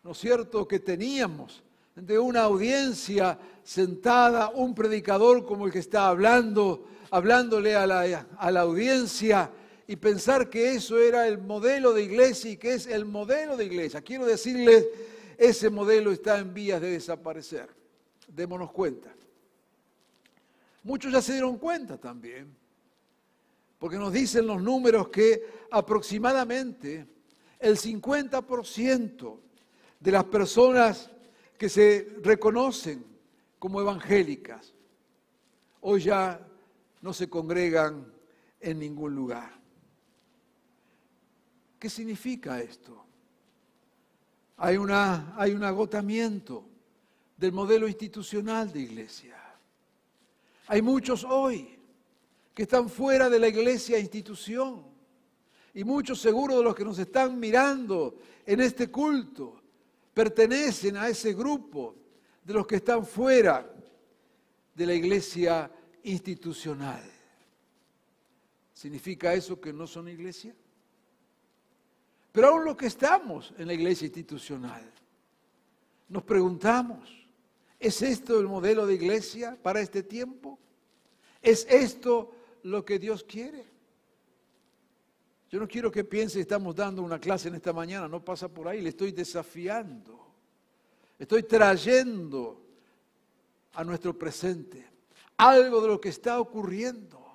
¿no 0.04 0.12
es 0.12 0.18
cierto?, 0.18 0.68
que 0.68 0.78
teníamos 0.78 1.64
de 1.96 2.16
una 2.16 2.42
audiencia 2.42 3.36
sentada, 3.64 4.50
un 4.50 4.72
predicador 4.72 5.44
como 5.44 5.66
el 5.66 5.72
que 5.72 5.80
está 5.80 6.06
hablando, 6.06 6.86
hablándole 7.10 7.74
a 7.74 7.84
la, 7.86 8.26
a 8.38 8.50
la 8.52 8.60
audiencia 8.60 9.50
y 9.88 9.96
pensar 9.96 10.48
que 10.48 10.74
eso 10.74 10.96
era 10.98 11.26
el 11.26 11.38
modelo 11.38 11.92
de 11.92 12.04
iglesia 12.04 12.52
y 12.52 12.56
que 12.56 12.74
es 12.74 12.86
el 12.86 13.04
modelo 13.04 13.56
de 13.56 13.64
iglesia. 13.64 14.00
Quiero 14.00 14.26
decirles 14.26 14.86
ese 15.38 15.70
modelo 15.70 16.12
está 16.12 16.38
en 16.38 16.52
vías 16.52 16.80
de 16.80 16.90
desaparecer. 16.90 17.74
Démonos 18.26 18.70
cuenta. 18.72 19.14
Muchos 20.82 21.10
ya 21.10 21.22
se 21.22 21.32
dieron 21.32 21.56
cuenta 21.56 21.96
también, 21.96 22.54
porque 23.78 23.96
nos 23.96 24.12
dicen 24.12 24.46
los 24.46 24.60
números 24.60 25.08
que 25.08 25.66
aproximadamente 25.70 27.06
el 27.58 27.78
50% 27.78 29.38
de 30.00 30.10
las 30.10 30.24
personas 30.24 31.10
que 31.56 31.68
se 31.68 32.16
reconocen 32.22 33.04
como 33.58 33.80
evangélicas 33.80 34.74
hoy 35.80 36.02
ya 36.02 36.46
no 37.00 37.12
se 37.12 37.28
congregan 37.28 38.12
en 38.60 38.78
ningún 38.78 39.14
lugar. 39.14 39.52
¿Qué 41.78 41.88
significa 41.88 42.60
esto? 42.60 43.07
Hay, 44.58 44.76
una, 44.76 45.34
hay 45.36 45.52
un 45.52 45.62
agotamiento 45.62 46.64
del 47.36 47.52
modelo 47.52 47.86
institucional 47.86 48.72
de 48.72 48.80
iglesia. 48.80 49.36
Hay 50.66 50.82
muchos 50.82 51.24
hoy 51.24 51.78
que 52.52 52.64
están 52.64 52.88
fuera 52.88 53.30
de 53.30 53.38
la 53.38 53.48
iglesia 53.48 53.98
institución 53.98 54.84
y 55.72 55.84
muchos 55.84 56.20
seguro 56.20 56.58
de 56.58 56.64
los 56.64 56.74
que 56.74 56.84
nos 56.84 56.98
están 56.98 57.38
mirando 57.38 58.16
en 58.44 58.60
este 58.60 58.90
culto 58.90 59.62
pertenecen 60.12 60.96
a 60.96 61.08
ese 61.08 61.32
grupo 61.34 61.94
de 62.42 62.54
los 62.54 62.66
que 62.66 62.76
están 62.76 63.06
fuera 63.06 63.72
de 64.74 64.86
la 64.86 64.94
iglesia 64.94 65.70
institucional. 66.02 67.02
¿Significa 68.72 69.34
eso 69.34 69.60
que 69.60 69.72
no 69.72 69.86
son 69.86 70.08
iglesia? 70.08 70.54
Pero 72.32 72.48
aún 72.48 72.64
los 72.64 72.76
que 72.76 72.86
estamos 72.86 73.52
en 73.58 73.66
la 73.66 73.74
iglesia 73.74 74.06
institucional, 74.06 74.82
nos 76.08 76.22
preguntamos, 76.22 77.08
¿es 77.78 78.02
esto 78.02 78.38
el 78.40 78.46
modelo 78.46 78.86
de 78.86 78.94
iglesia 78.94 79.58
para 79.62 79.80
este 79.80 80.02
tiempo? 80.02 80.58
¿Es 81.42 81.66
esto 81.68 82.32
lo 82.62 82.84
que 82.84 82.98
Dios 82.98 83.24
quiere? 83.24 83.64
Yo 85.50 85.58
no 85.58 85.66
quiero 85.66 85.90
que 85.90 86.04
piense 86.04 86.40
estamos 86.40 86.76
dando 86.76 87.02
una 87.02 87.18
clase 87.18 87.48
en 87.48 87.54
esta 87.54 87.72
mañana, 87.72 88.06
no 88.06 88.22
pasa 88.22 88.48
por 88.48 88.68
ahí, 88.68 88.82
le 88.82 88.90
estoy 88.90 89.12
desafiando. 89.12 90.26
Estoy 91.18 91.42
trayendo 91.42 92.62
a 93.72 93.82
nuestro 93.82 94.16
presente 94.16 94.86
algo 95.38 95.80
de 95.80 95.88
lo 95.88 96.00
que 96.00 96.10
está 96.10 96.40
ocurriendo. 96.40 97.27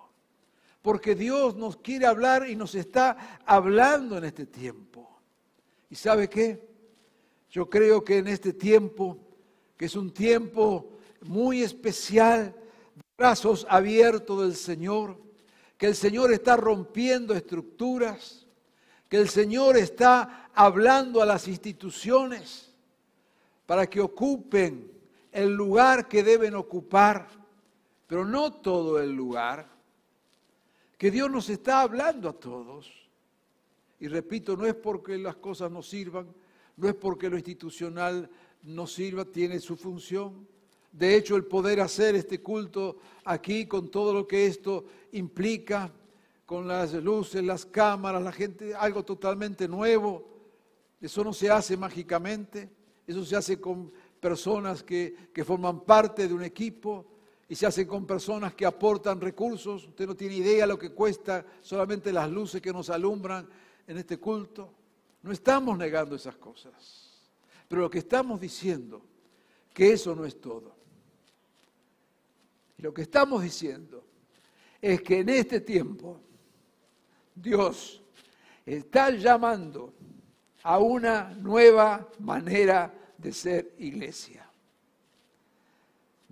Porque 0.84 1.16
Dios 1.16 1.56
nos 1.56 1.78
quiere 1.78 2.06
hablar 2.06 2.48
y 2.48 2.56
nos 2.56 2.76
está 2.76 3.40
hablando 3.46 4.18
en 4.18 4.26
este 4.26 4.46
tiempo. 4.46 5.10
¿Y 5.90 5.96
sabe 5.96 6.30
qué? 6.30 6.68
Yo 7.50 7.70
creo 7.70 8.04
que 8.04 8.18
en 8.18 8.28
este 8.28 8.52
tiempo, 8.52 9.18
que 9.78 9.86
es 9.86 9.96
un 9.96 10.12
tiempo 10.12 10.92
muy 11.22 11.64
especial, 11.64 12.54
brazos 13.18 13.66
abiertos 13.70 14.42
del 14.42 14.56
Señor, 14.56 15.18
que 15.78 15.88
el 15.88 15.96
Señor 15.96 16.34
está 16.34 16.58
rompiendo 16.58 17.34
estructuras, 17.34 18.46
que 19.08 19.18
el 19.18 19.30
Señor 19.30 19.78
está 19.78 20.50
hablando 20.54 21.22
a 21.22 21.26
las 21.26 21.48
instituciones 21.48 22.74
para 23.66 23.88
que 23.88 24.02
ocupen 24.02 24.92
el 25.32 25.54
lugar 25.54 26.10
que 26.10 26.24
deben 26.24 26.56
ocupar, 26.56 27.30
pero 28.06 28.26
no 28.26 28.52
todo 28.52 29.00
el 29.00 29.14
lugar, 29.14 29.73
que 31.04 31.12
Dios 31.12 31.30
nos 31.30 31.50
está 31.50 31.82
hablando 31.82 32.30
a 32.30 32.40
todos. 32.40 32.90
Y 34.00 34.08
repito, 34.08 34.56
no 34.56 34.66
es 34.66 34.74
porque 34.74 35.18
las 35.18 35.36
cosas 35.36 35.70
no 35.70 35.82
sirvan, 35.82 36.34
no 36.78 36.88
es 36.88 36.96
porque 36.96 37.30
lo 37.30 37.36
institucional 37.36 38.30
no 38.62 38.88
sirva, 38.88 39.26
tiene 39.26 39.60
su 39.60 39.76
función. 39.76 40.48
De 40.94 41.18
hecho, 41.18 41.36
el 41.36 41.44
poder 41.44 41.82
hacer 41.82 42.16
este 42.16 42.40
culto 42.40 43.00
aquí 43.26 43.66
con 43.66 43.92
todo 43.92 44.14
lo 44.14 44.26
que 44.26 44.46
esto 44.46 44.86
implica, 45.12 45.92
con 46.46 46.70
las 46.70 46.94
luces, 46.94 47.44
las 47.44 47.66
cámaras, 47.66 48.24
la 48.24 48.32
gente, 48.32 48.74
algo 48.74 49.04
totalmente 49.04 49.68
nuevo, 49.68 50.26
eso 51.02 51.22
no 51.22 51.34
se 51.34 51.50
hace 51.50 51.76
mágicamente, 51.76 52.70
eso 53.06 53.26
se 53.26 53.36
hace 53.36 53.60
con 53.60 53.92
personas 54.22 54.82
que, 54.82 55.14
que 55.34 55.44
forman 55.44 55.82
parte 55.82 56.30
de 56.30 56.34
un 56.34 56.44
equipo 56.44 57.13
y 57.48 57.56
se 57.56 57.66
hace 57.66 57.86
con 57.86 58.06
personas 58.06 58.54
que 58.54 58.66
aportan 58.66 59.20
recursos. 59.20 59.88
Usted 59.88 60.08
no 60.08 60.16
tiene 60.16 60.36
idea 60.36 60.66
lo 60.66 60.80
que 60.80 60.92
cuesta 60.92 61.46
solamente 61.62 62.12
las 62.12 62.30
luces 62.30 62.62
que 62.62 62.74
nos 62.74 62.90
alumbran 62.90 63.48
en 63.88 63.98
este 63.98 64.18
culto. 64.18 64.74
No 65.22 65.32
estamos 65.32 65.78
negando 65.78 66.16
esas 66.16 66.36
cosas, 66.38 67.22
pero 67.68 67.82
lo 67.84 67.90
que 67.90 68.00
estamos 68.00 68.40
diciendo, 68.40 69.02
que 69.74 69.94
eso 69.94 70.16
no 70.16 70.26
es 70.26 70.40
todo. 70.40 70.76
Y 72.78 72.82
lo 72.82 72.94
que 72.94 73.04
estamos 73.04 73.42
diciendo 73.42 74.04
es 74.82 75.02
que 75.02 75.20
en 75.20 75.30
este 75.30 75.62
tiempo 75.62 76.20
Dios 77.34 78.02
está 78.66 79.10
llamando 79.12 79.94
a 80.64 80.80
una 80.80 81.30
nueva 81.36 82.10
manera 82.20 82.94
de 83.18 83.32
ser 83.32 83.76
iglesia. 83.78 84.43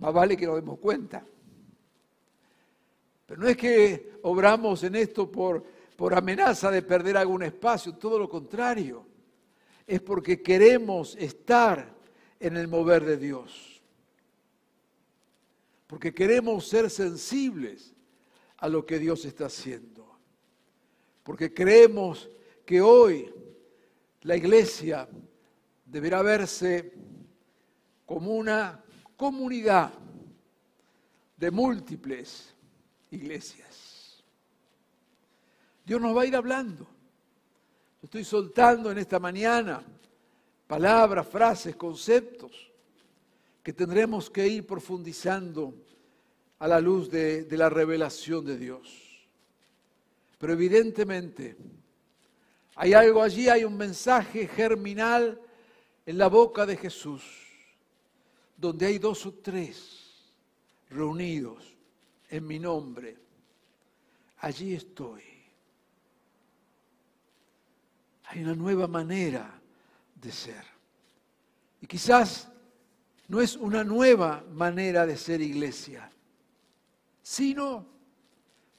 Más 0.02 0.12
vale 0.12 0.36
que 0.36 0.46
nos 0.46 0.56
demos 0.56 0.80
cuenta. 0.80 1.24
Pero 3.24 3.40
no 3.40 3.46
es 3.46 3.56
que 3.56 4.14
obramos 4.22 4.82
en 4.82 4.96
esto 4.96 5.30
por, 5.30 5.64
por 5.96 6.12
amenaza 6.12 6.72
de 6.72 6.82
perder 6.82 7.16
algún 7.16 7.44
espacio, 7.44 7.94
todo 7.94 8.18
lo 8.18 8.28
contrario. 8.28 9.06
Es 9.86 10.00
porque 10.00 10.42
queremos 10.42 11.14
estar 11.14 11.94
en 12.40 12.56
el 12.56 12.66
mover 12.66 13.04
de 13.04 13.16
Dios. 13.16 13.80
Porque 15.86 16.12
queremos 16.12 16.66
ser 16.66 16.90
sensibles 16.90 17.94
a 18.56 18.68
lo 18.68 18.84
que 18.84 18.98
Dios 18.98 19.24
está 19.24 19.46
haciendo. 19.46 20.18
Porque 21.22 21.54
creemos 21.54 22.28
que 22.66 22.80
hoy 22.80 23.32
la 24.22 24.34
iglesia 24.34 25.08
deberá 25.86 26.22
verse 26.22 26.92
como 28.04 28.32
una 28.32 28.82
comunidad 29.22 29.92
de 31.36 31.48
múltiples 31.52 32.52
iglesias. 33.12 34.20
Dios 35.86 36.00
nos 36.00 36.16
va 36.16 36.22
a 36.22 36.26
ir 36.26 36.34
hablando. 36.34 36.88
estoy 38.02 38.24
soltando 38.24 38.90
en 38.90 38.98
esta 38.98 39.20
mañana 39.20 39.80
palabras, 40.66 41.24
frases, 41.28 41.76
conceptos 41.76 42.50
que 43.62 43.72
tendremos 43.72 44.28
que 44.28 44.48
ir 44.48 44.66
profundizando 44.66 45.72
a 46.58 46.66
la 46.66 46.80
luz 46.80 47.08
de, 47.08 47.46
la 47.52 47.70
revelación 47.70 48.44
de 48.44 48.58
Dios. 48.58 49.24
Pero 50.36 50.52
evidentemente 50.52 51.56
hay 52.74 52.92
algo 52.92 53.22
allí, 53.22 53.48
hay 53.48 53.62
un 53.62 53.76
mensaje 53.76 54.48
germinal 54.48 55.40
en 56.06 56.18
la 56.18 56.26
boca 56.26 56.66
de 56.66 56.76
Jesús, 56.76 57.22
donde 58.62 58.86
hay 58.86 58.98
dos 58.98 59.26
o 59.26 59.34
tres 59.34 60.32
reunidos 60.88 61.76
en 62.28 62.46
mi 62.46 62.60
nombre. 62.60 63.18
Allí 64.38 64.74
estoy. 64.74 65.24
Hay 68.26 68.44
una 68.44 68.54
nueva 68.54 68.86
manera 68.86 69.60
de 70.14 70.30
ser. 70.30 70.64
Y 71.80 71.88
quizás 71.88 72.52
no 73.26 73.40
es 73.40 73.56
una 73.56 73.82
nueva 73.82 74.44
manera 74.52 75.06
de 75.06 75.16
ser 75.16 75.40
iglesia, 75.40 76.08
sino 77.20 77.84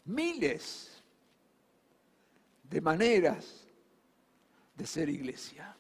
miles 0.06 1.04
de 2.70 2.80
maneras 2.80 3.68
de 4.78 4.88
ser 4.88 5.10
iglesia. 5.10 5.76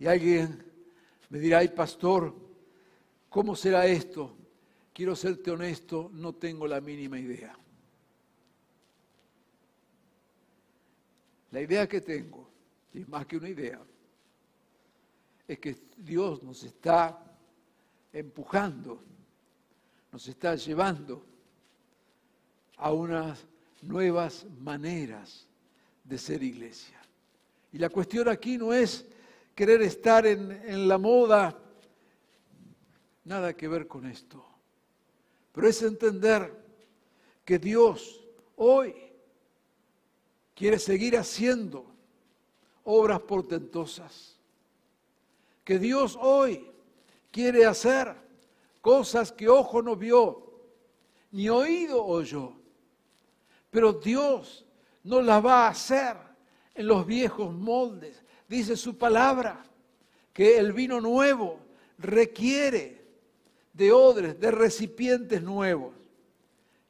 Y 0.00 0.08
alguien 0.08 0.65
me 1.30 1.38
dirá, 1.38 1.58
ay 1.58 1.68
pastor, 1.68 2.34
¿cómo 3.28 3.56
será 3.56 3.86
esto? 3.86 4.36
Quiero 4.92 5.14
serte 5.14 5.50
honesto, 5.50 6.10
no 6.12 6.34
tengo 6.34 6.66
la 6.66 6.80
mínima 6.80 7.18
idea. 7.18 7.56
La 11.50 11.60
idea 11.60 11.88
que 11.88 12.00
tengo, 12.00 12.48
y 12.92 13.00
es 13.00 13.08
más 13.08 13.26
que 13.26 13.36
una 13.36 13.48
idea, 13.48 13.80
es 15.46 15.58
que 15.58 15.76
Dios 15.96 16.42
nos 16.42 16.62
está 16.62 17.22
empujando, 18.12 19.02
nos 20.12 20.26
está 20.28 20.54
llevando 20.56 21.24
a 22.76 22.92
unas 22.92 23.46
nuevas 23.82 24.46
maneras 24.60 25.46
de 26.04 26.18
ser 26.18 26.42
iglesia. 26.42 27.00
Y 27.72 27.78
la 27.78 27.88
cuestión 27.88 28.28
aquí 28.28 28.56
no 28.56 28.72
es 28.72 29.06
querer 29.56 29.80
estar 29.80 30.26
en, 30.26 30.86
la 30.86 30.98
moda, 30.98 31.58
nada 33.24 33.56
que 33.56 33.66
ver 33.66 33.88
con 33.88 34.04
esto. 34.04 34.44
Pero 35.50 35.66
es 35.66 35.82
entender 35.82 36.54
que 37.42 37.58
Dios 37.58 38.22
hoy 38.56 38.94
quiere 40.54 40.78
seguir 40.78 41.16
haciendo 41.16 41.86
obras 42.84 43.18
portentosas. 43.20 44.36
Que 45.64 45.78
Dios 45.78 46.18
hoy 46.20 46.70
quiere 47.30 47.64
hacer 47.64 48.14
cosas 48.82 49.32
que 49.32 49.48
ojo 49.48 49.80
no 49.80 49.96
vio, 49.96 50.52
ni 51.30 51.48
oído 51.48 52.04
oyó. 52.04 52.52
Pero 53.70 53.94
Dios 53.94 54.66
no 55.02 55.22
las 55.22 55.42
va 55.44 55.66
a 55.66 55.70
hacer 55.70 56.14
en 56.74 56.86
los 56.86 57.06
viejos 57.06 57.54
moldes, 57.54 58.22
dice 58.48 58.76
su 58.76 58.96
palabra, 58.96 59.64
que 60.32 60.58
el 60.58 60.72
vino 60.72 61.00
nuevo 61.00 61.58
requiere 61.98 63.04
de 63.72 63.92
odres, 63.92 64.38
de 64.38 64.50
recipientes 64.50 65.42
nuevos. 65.42 65.94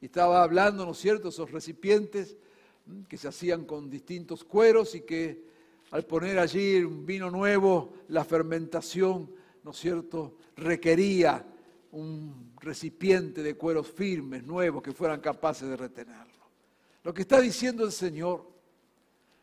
Y 0.01 0.05
estaba 0.05 0.43
hablando, 0.43 0.85
¿no 0.85 0.91
es 0.91 0.97
cierto?, 0.97 1.29
esos 1.29 1.51
recipientes 1.51 2.37
que 3.07 3.17
se 3.17 3.27
hacían 3.27 3.65
con 3.65 3.89
distintos 3.89 4.43
cueros 4.43 4.95
y 4.95 5.01
que 5.01 5.45
al 5.91 6.05
poner 6.05 6.39
allí 6.39 6.83
un 6.83 7.05
vino 7.05 7.31
nuevo, 7.31 7.93
la 8.09 8.23
fermentación, 8.23 9.31
¿no 9.63 9.71
es 9.71 9.77
cierto?, 9.77 10.35
requería 10.55 11.45
un 11.91 12.53
recipiente 12.59 13.41
de 13.41 13.55
cueros 13.55 13.87
firmes, 13.87 14.43
nuevos, 14.43 14.83
que 14.83 14.91
fueran 14.91 15.21
capaces 15.21 15.67
de 15.69 15.77
retenerlo. 15.77 16.45
Lo 17.03 17.13
que 17.13 17.21
está 17.21 17.39
diciendo 17.39 17.85
el 17.85 17.91
Señor, 17.91 18.45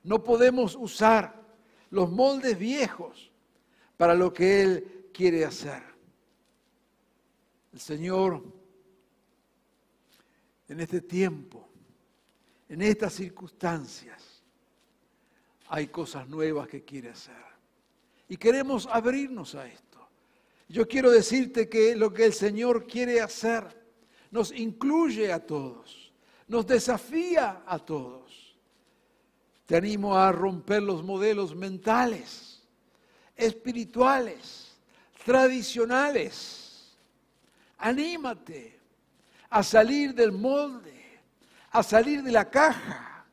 no 0.03 0.22
podemos 0.22 0.77
usar 0.77 1.44
los 1.95 2.11
moldes 2.11 2.59
viejos 2.59 3.31
para 3.97 4.17
lo 4.17 4.33
que 4.33 4.63
Él 4.63 5.09
quiere 5.13 5.45
hacer. 5.45 5.81
El 7.73 7.79
Señor, 7.79 8.43
en 10.69 10.81
este 10.81 11.03
tiempo, 11.03 11.69
en 12.69 12.83
estas 12.83 13.13
circunstancias, 13.13 14.43
hay 15.69 15.87
cosas 15.87 16.29
nuevas 16.29 16.67
que 16.67 16.83
quiere 16.83 17.11
hacer. 17.11 17.45
Y 18.29 18.39
queremos 18.39 18.89
abrirnos 18.91 19.55
a 19.55 19.65
esto. 19.69 20.09
Yo 20.69 20.89
quiero 20.89 21.13
decirte 21.13 21.69
que 21.69 21.95
lo 21.95 22.13
que 22.13 22.25
el 22.25 22.33
Señor 22.33 22.89
quiere 22.89 23.21
hacer 23.21 23.85
nos 24.33 24.51
incluye 24.51 25.33
a 25.33 25.47
todos, 25.47 26.13
nos 26.49 26.67
desafía 26.67 27.63
a 27.65 27.79
todos. 27.79 28.54
Te 29.66 29.77
animo 29.77 30.16
a 30.16 30.31
romper 30.31 30.83
los 30.83 31.03
modelos 31.03 31.55
mentales, 31.55 32.62
espirituales, 33.35 34.77
tradicionales. 35.24 36.94
Anímate 37.79 38.79
a 39.50 39.62
salir 39.62 40.14
del 40.14 40.33
molde, 40.33 41.20
a 41.70 41.83
salir 41.83 42.22
de 42.22 42.33
la 42.33 42.50
caja. 42.50 43.27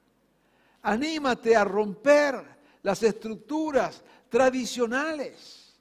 Anímate 0.84 1.56
a 1.56 1.64
romper 1.64 2.44
las 2.82 3.04
estructuras 3.04 4.04
tradicionales. 4.30 5.76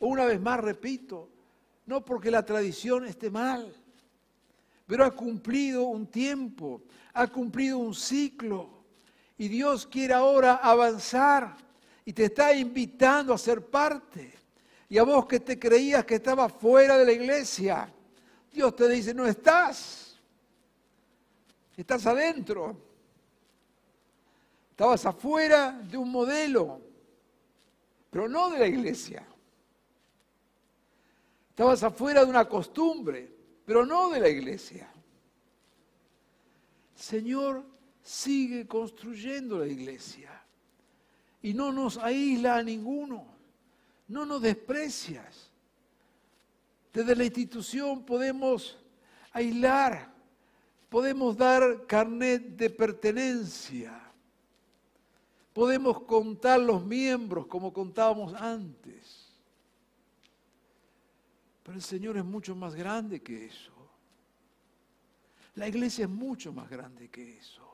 Una 0.00 0.26
vez 0.26 0.40
más 0.40 0.60
repito, 0.60 1.30
no 1.86 2.04
porque 2.04 2.30
la 2.30 2.44
tradición 2.44 3.06
esté 3.06 3.30
mal, 3.30 3.74
pero 4.86 5.04
ha 5.04 5.10
cumplido 5.10 5.84
un 5.84 6.06
tiempo, 6.06 6.82
ha 7.14 7.26
cumplido 7.26 7.78
un 7.78 7.94
ciclo. 7.94 8.73
Y 9.44 9.48
Dios 9.48 9.86
quiere 9.86 10.14
ahora 10.14 10.54
avanzar 10.54 11.54
y 12.02 12.14
te 12.14 12.24
está 12.24 12.54
invitando 12.56 13.34
a 13.34 13.36
ser 13.36 13.60
parte. 13.66 14.32
Y 14.88 14.96
a 14.96 15.02
vos 15.02 15.26
que 15.26 15.38
te 15.38 15.58
creías 15.58 16.06
que 16.06 16.14
estabas 16.14 16.50
fuera 16.50 16.96
de 16.96 17.04
la 17.04 17.12
iglesia, 17.12 17.92
Dios 18.50 18.74
te 18.74 18.88
dice, 18.88 19.12
no 19.12 19.26
estás, 19.26 20.18
estás 21.76 22.06
adentro. 22.06 22.74
Estabas 24.70 25.04
afuera 25.04 25.72
de 25.72 25.98
un 25.98 26.10
modelo, 26.10 26.80
pero 28.08 28.26
no 28.26 28.48
de 28.48 28.60
la 28.60 28.66
iglesia. 28.66 29.26
Estabas 31.50 31.82
afuera 31.82 32.24
de 32.24 32.30
una 32.30 32.48
costumbre, 32.48 33.30
pero 33.66 33.84
no 33.84 34.08
de 34.08 34.20
la 34.20 34.28
iglesia. 34.30 34.88
Señor 36.94 37.73
sigue 38.04 38.68
construyendo 38.68 39.58
la 39.58 39.66
iglesia 39.66 40.30
y 41.40 41.54
no 41.54 41.72
nos 41.72 41.96
aísla 41.96 42.58
a 42.58 42.62
ninguno, 42.62 43.26
no 44.08 44.26
nos 44.26 44.42
desprecias. 44.42 45.50
Desde 46.92 47.16
la 47.16 47.24
institución 47.24 48.04
podemos 48.04 48.78
aislar, 49.32 50.12
podemos 50.90 51.34
dar 51.36 51.86
carnet 51.86 52.42
de 52.56 52.68
pertenencia, 52.68 53.98
podemos 55.54 56.02
contar 56.02 56.60
los 56.60 56.84
miembros 56.84 57.46
como 57.46 57.72
contábamos 57.72 58.34
antes. 58.34 59.32
Pero 61.62 61.78
el 61.78 61.82
Señor 61.82 62.18
es 62.18 62.24
mucho 62.24 62.54
más 62.54 62.74
grande 62.74 63.22
que 63.22 63.46
eso. 63.46 63.72
La 65.54 65.66
iglesia 65.68 66.04
es 66.04 66.10
mucho 66.10 66.52
más 66.52 66.68
grande 66.68 67.08
que 67.08 67.38
eso. 67.38 67.73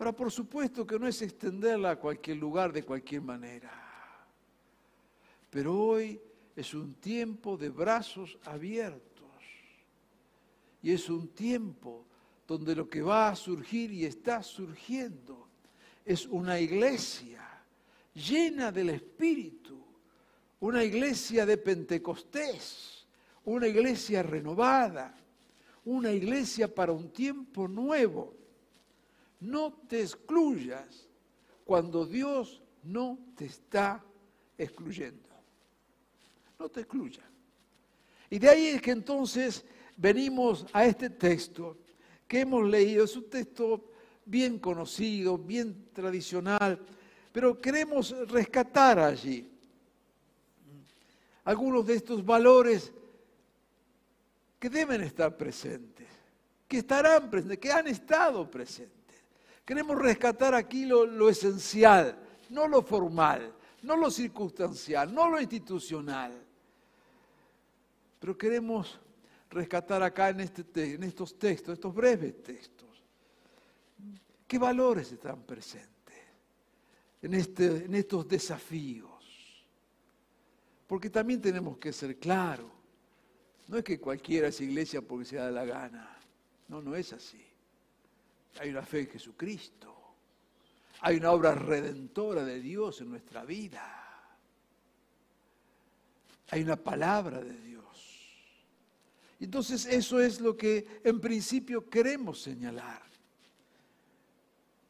Ahora, 0.00 0.12
por 0.12 0.32
supuesto 0.32 0.84
que 0.86 0.98
no 0.98 1.06
es 1.06 1.22
extenderla 1.22 1.92
a 1.92 1.96
cualquier 1.96 2.38
lugar 2.38 2.72
de 2.72 2.82
cualquier 2.82 3.22
manera. 3.22 3.70
Pero 5.50 5.76
hoy 5.76 6.20
es 6.56 6.74
un 6.74 6.94
tiempo 6.94 7.56
de 7.56 7.68
brazos 7.68 8.36
abiertos. 8.44 9.28
Y 10.82 10.90
es 10.92 11.08
un 11.08 11.28
tiempo 11.28 12.06
donde 12.48 12.74
lo 12.74 12.88
que 12.88 13.02
va 13.02 13.28
a 13.28 13.36
surgir 13.36 13.92
y 13.92 14.06
está 14.06 14.42
surgiendo 14.42 15.46
es 16.04 16.26
una 16.26 16.58
iglesia 16.58 17.46
llena 18.14 18.72
del 18.72 18.90
Espíritu 18.90 19.80
una 20.60 20.84
iglesia 20.84 21.46
de 21.46 21.56
Pentecostés, 21.56 23.06
una 23.44 23.66
iglesia 23.66 24.22
renovada, 24.22 25.14
una 25.86 26.12
iglesia 26.12 26.72
para 26.72 26.92
un 26.92 27.10
tiempo 27.10 27.66
nuevo. 27.66 28.39
No 29.40 29.72
te 29.88 30.00
excluyas 30.00 31.08
cuando 31.64 32.04
Dios 32.04 32.62
no 32.82 33.18
te 33.36 33.46
está 33.46 34.04
excluyendo. 34.56 35.28
No 36.58 36.68
te 36.68 36.80
excluyas. 36.80 37.24
Y 38.28 38.38
de 38.38 38.48
ahí 38.48 38.66
es 38.66 38.82
que 38.82 38.90
entonces 38.92 39.64
venimos 39.96 40.66
a 40.72 40.84
este 40.84 41.10
texto 41.10 41.78
que 42.28 42.40
hemos 42.40 42.68
leído. 42.68 43.04
Es 43.04 43.16
un 43.16 43.28
texto 43.28 43.90
bien 44.24 44.58
conocido, 44.58 45.36
bien 45.36 45.88
tradicional, 45.92 46.78
pero 47.32 47.60
queremos 47.60 48.10
rescatar 48.28 48.98
allí 48.98 49.50
algunos 51.44 51.86
de 51.86 51.94
estos 51.94 52.24
valores 52.24 52.92
que 54.58 54.68
deben 54.68 55.00
estar 55.00 55.36
presentes, 55.36 56.06
que 56.68 56.78
estarán 56.78 57.30
presentes, 57.30 57.58
que 57.58 57.72
han 57.72 57.88
estado 57.88 58.48
presentes. 58.48 58.99
Queremos 59.64 59.98
rescatar 59.98 60.54
aquí 60.54 60.84
lo, 60.84 61.28
esencial, 61.28 62.18
no 62.48 62.66
lo 62.66 62.82
formal, 62.82 63.54
no 63.82 63.96
lo 63.96 64.10
circunstancial, 64.10 65.14
no 65.14 65.30
lo 65.30 65.40
institucional. 65.40 66.32
Pero 68.18 68.36
queremos 68.36 68.98
rescatar 69.50 70.02
acá 70.02 70.30
en, 70.30 70.40
este, 70.40 70.98
estos 71.04 71.38
textos, 71.38 71.74
estos 71.74 71.94
breves 71.94 72.42
textos, 72.42 72.88
qué 74.46 74.58
valores 74.58 75.12
están 75.12 75.42
presentes 75.42 75.90
en, 77.22 77.34
este, 77.34 77.84
en 77.84 77.94
estos 77.94 78.26
desafíos. 78.26 79.10
Porque 80.86 81.10
también 81.10 81.40
tenemos 81.40 81.78
que 81.78 81.92
ser 81.92 82.18
claros. 82.18 82.70
No 83.68 83.78
es 83.78 83.84
que 83.84 84.00
cualquiera 84.00 84.48
es 84.48 84.60
iglesia 84.60 85.00
porque 85.00 85.24
se 85.24 85.36
da 85.36 85.50
la 85.50 85.64
gana. 85.64 86.18
No, 86.66 86.82
no 86.82 86.96
es 86.96 87.12
así. 87.12 87.49
Hay 88.58 88.70
una 88.70 88.82
fe 88.82 89.00
en 89.00 89.08
Jesucristo. 89.08 89.94
Hay 91.02 91.16
una 91.16 91.32
obra 91.32 91.54
redentora 91.54 92.44
de 92.44 92.60
Dios 92.60 93.00
en 93.00 93.10
nuestra 93.10 93.44
vida. 93.44 93.96
Hay 96.50 96.62
una 96.62 96.76
palabra 96.76 97.40
de 97.40 97.58
Dios. 97.60 97.80
Entonces 99.38 99.86
eso 99.86 100.20
es 100.20 100.40
lo 100.40 100.56
que 100.56 101.00
en 101.02 101.20
principio 101.20 101.88
queremos 101.88 102.42
señalar. 102.42 103.02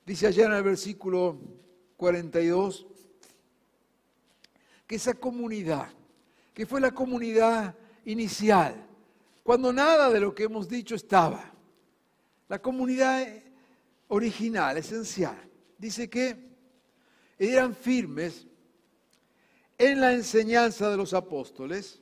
Dice 0.05 0.27
allá 0.27 0.47
en 0.47 0.53
el 0.55 0.63
versículo 0.65 1.39
42, 1.97 2.87
que 4.87 4.97
esa 4.97 5.15
comunidad, 5.15 5.89
que 6.53 6.67
fue 6.67 6.81
la 6.81 6.91
comunidad 6.91 7.77
inicial, 8.05 8.75
cuando 9.45 9.73
nada 9.73 10.11
de 10.11 10.19
lo 10.19 10.35
que 10.35 10.45
hemos 10.45 10.69
dicho 10.69 10.97
estaba, 10.97 11.53
la 12.49 12.61
comunidad 12.61 13.25
original, 14.11 14.77
esencial, 14.77 15.39
dice 15.79 16.11
que 16.11 16.37
eran 17.39 17.75
firmes 17.75 18.47
en 19.79 20.01
la 20.01 20.13
enseñanza 20.13 20.91
de 20.91 20.97
los 20.97 21.15
apóstoles, 21.15 22.01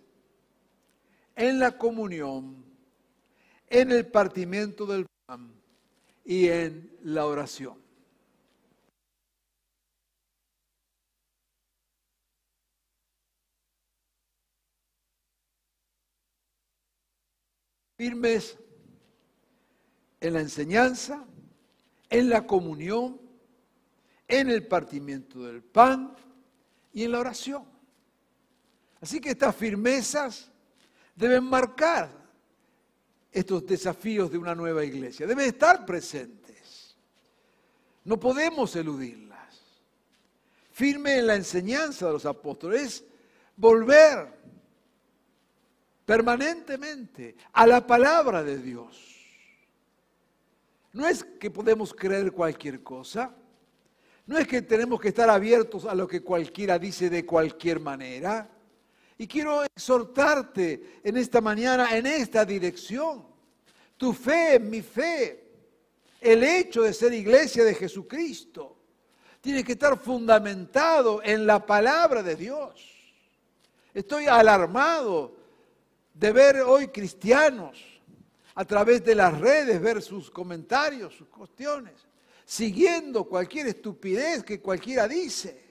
en 1.37 1.61
la 1.61 1.79
comunión, 1.79 2.65
en 3.69 3.93
el 3.93 4.07
partimiento 4.07 4.85
del 4.85 5.07
pan 5.27 5.53
y 6.25 6.49
en 6.49 6.99
la 7.03 7.27
oración. 7.27 7.89
firmes 17.99 18.57
en 20.21 20.35
la 20.35 20.41
enseñanza, 20.41 21.27
en 22.11 22.29
la 22.29 22.47
comunión, 22.47 23.21
en 24.27 24.51
el 24.51 24.67
partimiento 24.67 25.45
del 25.45 25.63
pan 25.63 26.15
y 26.93 27.05
en 27.05 27.13
la 27.13 27.21
oración. 27.21 27.65
Así 29.01 29.21
que 29.21 29.31
estas 29.31 29.55
firmezas 29.55 30.51
deben 31.15 31.45
marcar 31.45 32.11
estos 33.31 33.67
desafíos 33.67 34.31
de 34.31 34.39
una 34.39 34.55
nueva 34.55 34.85
iglesia, 34.85 35.27
deben 35.27 35.47
estar 35.47 35.85
presentes. 35.85 36.97
No 38.05 38.19
podemos 38.19 38.75
eludirlas. 38.75 39.29
Firme 40.73 41.19
en 41.19 41.27
la 41.27 41.35
enseñanza 41.35 42.07
de 42.07 42.13
los 42.13 42.25
apóstoles, 42.25 42.83
es 42.83 43.05
volver 43.57 44.39
permanentemente 46.07 47.37
a 47.53 47.67
la 47.67 47.87
palabra 47.87 48.43
de 48.43 48.59
Dios. 48.59 49.18
No 50.99 51.07
es 51.07 51.23
que 51.23 51.49
podemos 51.49 51.95
creer 51.95 52.33
cualquier 52.33 52.83
cosa, 52.83 53.33
no 54.27 54.37
es 54.37 54.49
que 54.49 54.63
tenemos 54.63 55.01
que 55.01 55.07
estar 55.07 55.31
abiertos 55.31 55.85
a 55.85 55.95
lo 55.95 56.09
que 56.09 56.25
cualquiera 56.25 56.77
dice 56.77 57.09
de 57.09 57.25
cualquier 57.25 57.79
manera. 57.79 58.51
Y 59.17 59.29
quiero 59.29 59.63
exhortarte 59.63 60.99
en 61.05 61.17
esta 61.17 61.41
mañana 61.41 61.97
en 61.97 62.05
esta 62.05 62.45
dirección. 62.45 63.25
Tu 63.97 64.13
fe, 64.13 64.59
mi 64.59 64.83
fe, 64.83 65.45
el 66.21 66.43
hecho 66.43 66.83
de 66.83 66.93
ser 66.93 67.13
iglesia 67.13 67.63
de 67.63 67.77
Jesucristo, 67.77 68.77
tiene 69.41 69.63
que 69.63 69.75
estar 69.75 69.97
fundamentado 70.01 71.23
en 71.23 71.47
la 71.47 71.65
palabra 71.65 72.25
de 72.25 72.35
Dios. 72.35 72.93
Estoy 73.95 74.27
alarmado 74.27 75.37
de 76.13 76.33
ver 76.33 76.57
hoy 76.63 76.89
cristianos 76.89 77.98
a 78.59 78.65
través 78.65 79.05
de 79.05 79.15
las 79.15 79.39
redes 79.39 79.81
ver 79.81 80.03
sus 80.03 80.33
comentarios, 80.33 81.15
sus 81.15 81.29
cuestiones, 81.29 81.95
siguiendo 82.45 83.23
cualquier 83.23 83.69
estupidez 83.69 84.43
que 84.43 84.61
cualquiera 84.61 85.07
dice. 85.07 85.63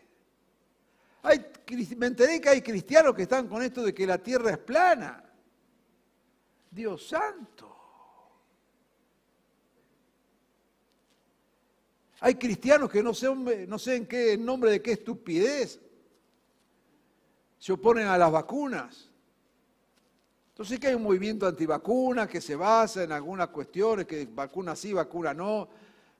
Hay, 1.21 1.51
me 1.97 2.05
enteré 2.05 2.39
que 2.39 2.47
hay 2.47 2.61
cristianos 2.61 3.13
que 3.13 3.23
están 3.23 3.49
con 3.49 3.61
esto 3.61 3.83
de 3.83 3.93
que 3.93 4.07
la 4.07 4.17
tierra 4.17 4.51
es 4.51 4.57
plana. 4.59 5.21
Dios 6.71 7.05
santo. 7.05 7.75
Hay 12.21 12.35
cristianos 12.35 12.89
que 12.89 13.03
no 13.03 13.13
sé, 13.13 13.27
no 13.67 13.77
sé 13.77 13.97
en 13.97 14.07
qué 14.07 14.31
en 14.31 14.45
nombre 14.45 14.71
de 14.71 14.81
qué 14.81 14.93
estupidez 14.93 15.81
se 17.59 17.73
oponen 17.73 18.07
a 18.07 18.17
las 18.17 18.31
vacunas. 18.31 19.06
Entonces 20.57 20.79
que 20.79 20.87
hay 20.87 20.95
un 20.95 21.03
movimiento 21.03 21.45
antivacuna 21.45 22.25
que 22.25 22.41
se 22.41 22.55
basa 22.55 23.03
en 23.03 23.11
algunas 23.11 23.49
cuestiones, 23.49 24.07
que 24.07 24.25
vacuna 24.25 24.75
sí, 24.75 24.91
vacuna 24.91 25.31
no. 25.31 25.69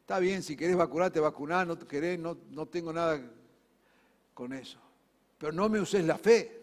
Está 0.02 0.20
bien, 0.20 0.44
si 0.44 0.56
querés 0.56 0.78
vacunarte, 0.78 1.20
vacunar, 1.20 1.66
no 1.66 1.76
querés, 1.80 2.20
no, 2.20 2.38
no 2.52 2.68
tengo 2.68 2.94
nada 2.94 3.20
con 4.36 4.54
eso. 4.54 4.78
Pero 5.40 5.52
no 5.54 5.68
me 5.70 5.80
uses 5.80 6.06
la 6.06 6.20
fe 6.20 6.62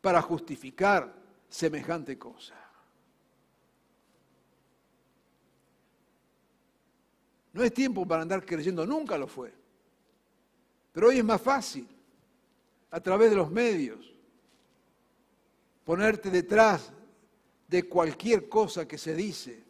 para 0.00 0.22
justificar 0.22 1.12
semejante 1.48 2.16
cosa. 2.16 2.54
No 7.54 7.64
es 7.64 7.74
tiempo 7.74 8.06
para 8.06 8.22
andar 8.22 8.46
creyendo, 8.46 8.86
nunca 8.86 9.18
lo 9.18 9.26
fue. 9.26 9.52
Pero 10.92 11.08
hoy 11.08 11.18
es 11.18 11.24
más 11.24 11.42
fácil, 11.42 11.88
a 12.92 13.00
través 13.00 13.30
de 13.30 13.36
los 13.36 13.50
medios, 13.50 14.15
ponerte 15.86 16.30
detrás 16.30 16.92
de 17.68 17.84
cualquier 17.84 18.48
cosa 18.48 18.88
que 18.88 18.98
se 18.98 19.14
dice 19.14 19.62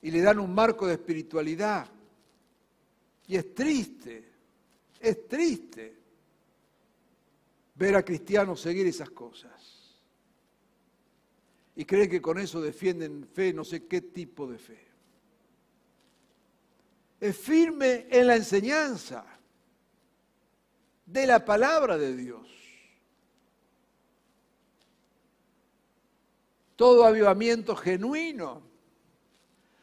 y 0.00 0.12
le 0.12 0.22
dan 0.22 0.38
un 0.38 0.54
marco 0.54 0.86
de 0.86 0.94
espiritualidad. 0.94 1.90
Y 3.26 3.34
es 3.34 3.52
triste, 3.52 4.32
es 5.00 5.26
triste 5.26 5.96
ver 7.74 7.96
a 7.96 8.04
cristianos 8.04 8.60
seguir 8.60 8.86
esas 8.86 9.10
cosas. 9.10 9.50
Y 11.74 11.84
creen 11.84 12.08
que 12.08 12.22
con 12.22 12.38
eso 12.38 12.60
defienden 12.60 13.26
fe, 13.26 13.52
no 13.52 13.64
sé 13.64 13.86
qué 13.88 14.02
tipo 14.02 14.46
de 14.46 14.58
fe. 14.58 14.86
Es 17.18 17.36
firme 17.36 18.06
en 18.08 18.28
la 18.28 18.36
enseñanza 18.36 19.26
de 21.06 21.26
la 21.26 21.44
palabra 21.44 21.98
de 21.98 22.16
Dios. 22.16 22.59
Todo 26.80 27.04
avivamiento 27.04 27.76
genuino 27.76 28.62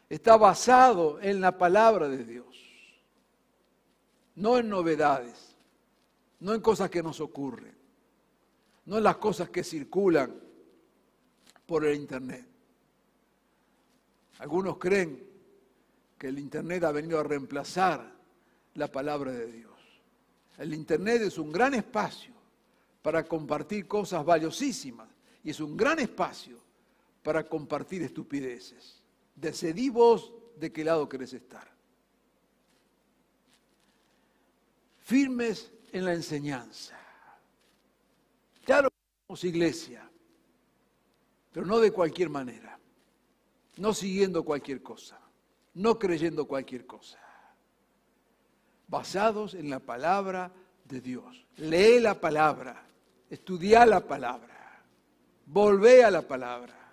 está 0.09 0.35
basado 0.35 1.21
en 1.21 1.39
la 1.39 1.55
palabra 1.55 2.09
de 2.09 2.25
Dios, 2.25 2.57
no 4.33 4.57
en 4.57 4.67
novedades, 4.67 5.55
no 6.39 6.55
en 6.55 6.59
cosas 6.59 6.89
que 6.89 7.03
nos 7.03 7.21
ocurren, 7.21 7.77
no 8.87 8.97
en 8.97 9.03
las 9.03 9.17
cosas 9.17 9.51
que 9.51 9.63
circulan 9.63 10.41
por 11.67 11.85
el 11.85 11.97
Internet. 11.97 12.47
Algunos 14.39 14.79
creen 14.79 15.23
que 16.17 16.29
el 16.29 16.39
Internet 16.39 16.83
ha 16.83 16.91
venido 16.91 17.19
a 17.19 17.23
reemplazar 17.23 18.11
la 18.73 18.91
palabra 18.91 19.31
de 19.33 19.51
Dios. 19.51 19.79
El 20.57 20.73
Internet 20.73 21.21
es 21.21 21.37
un 21.37 21.51
gran 21.51 21.75
espacio 21.75 22.33
para 23.03 23.23
compartir 23.23 23.87
cosas 23.87 24.25
valiosísimas 24.25 25.09
y 25.43 25.51
es 25.51 25.59
un 25.59 25.77
gran 25.77 25.99
espacio 25.99 26.65
para 27.27 27.43
compartir 27.43 28.01
estupideces. 28.03 29.03
Decidí 29.35 29.89
vos 29.89 30.31
de 30.55 30.71
qué 30.71 30.85
lado 30.85 31.09
querés 31.09 31.33
estar. 31.33 31.69
Firmes 34.99 35.73
en 35.91 36.05
la 36.05 36.13
enseñanza. 36.13 36.97
Claro, 38.63 38.87
somos 39.27 39.43
iglesia, 39.43 40.09
pero 41.51 41.65
no 41.65 41.79
de 41.79 41.91
cualquier 41.91 42.29
manera, 42.29 42.79
no 43.75 43.93
siguiendo 43.93 44.45
cualquier 44.45 44.81
cosa, 44.81 45.19
no 45.73 45.99
creyendo 45.99 46.47
cualquier 46.47 46.85
cosa. 46.85 47.19
Basados 48.87 49.53
en 49.53 49.69
la 49.69 49.79
palabra 49.79 50.53
de 50.85 51.01
Dios. 51.01 51.45
Lee 51.57 51.99
la 51.99 52.21
palabra, 52.21 52.85
estudia 53.29 53.85
la 53.85 53.99
palabra, 53.99 54.81
volvé 55.45 56.05
a 56.05 56.09
la 56.09 56.21
palabra. 56.21 56.86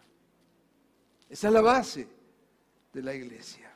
Esa 1.34 1.48
es 1.48 1.52
la 1.52 1.62
base 1.62 2.06
de 2.92 3.02
la 3.02 3.12
iglesia. 3.12 3.68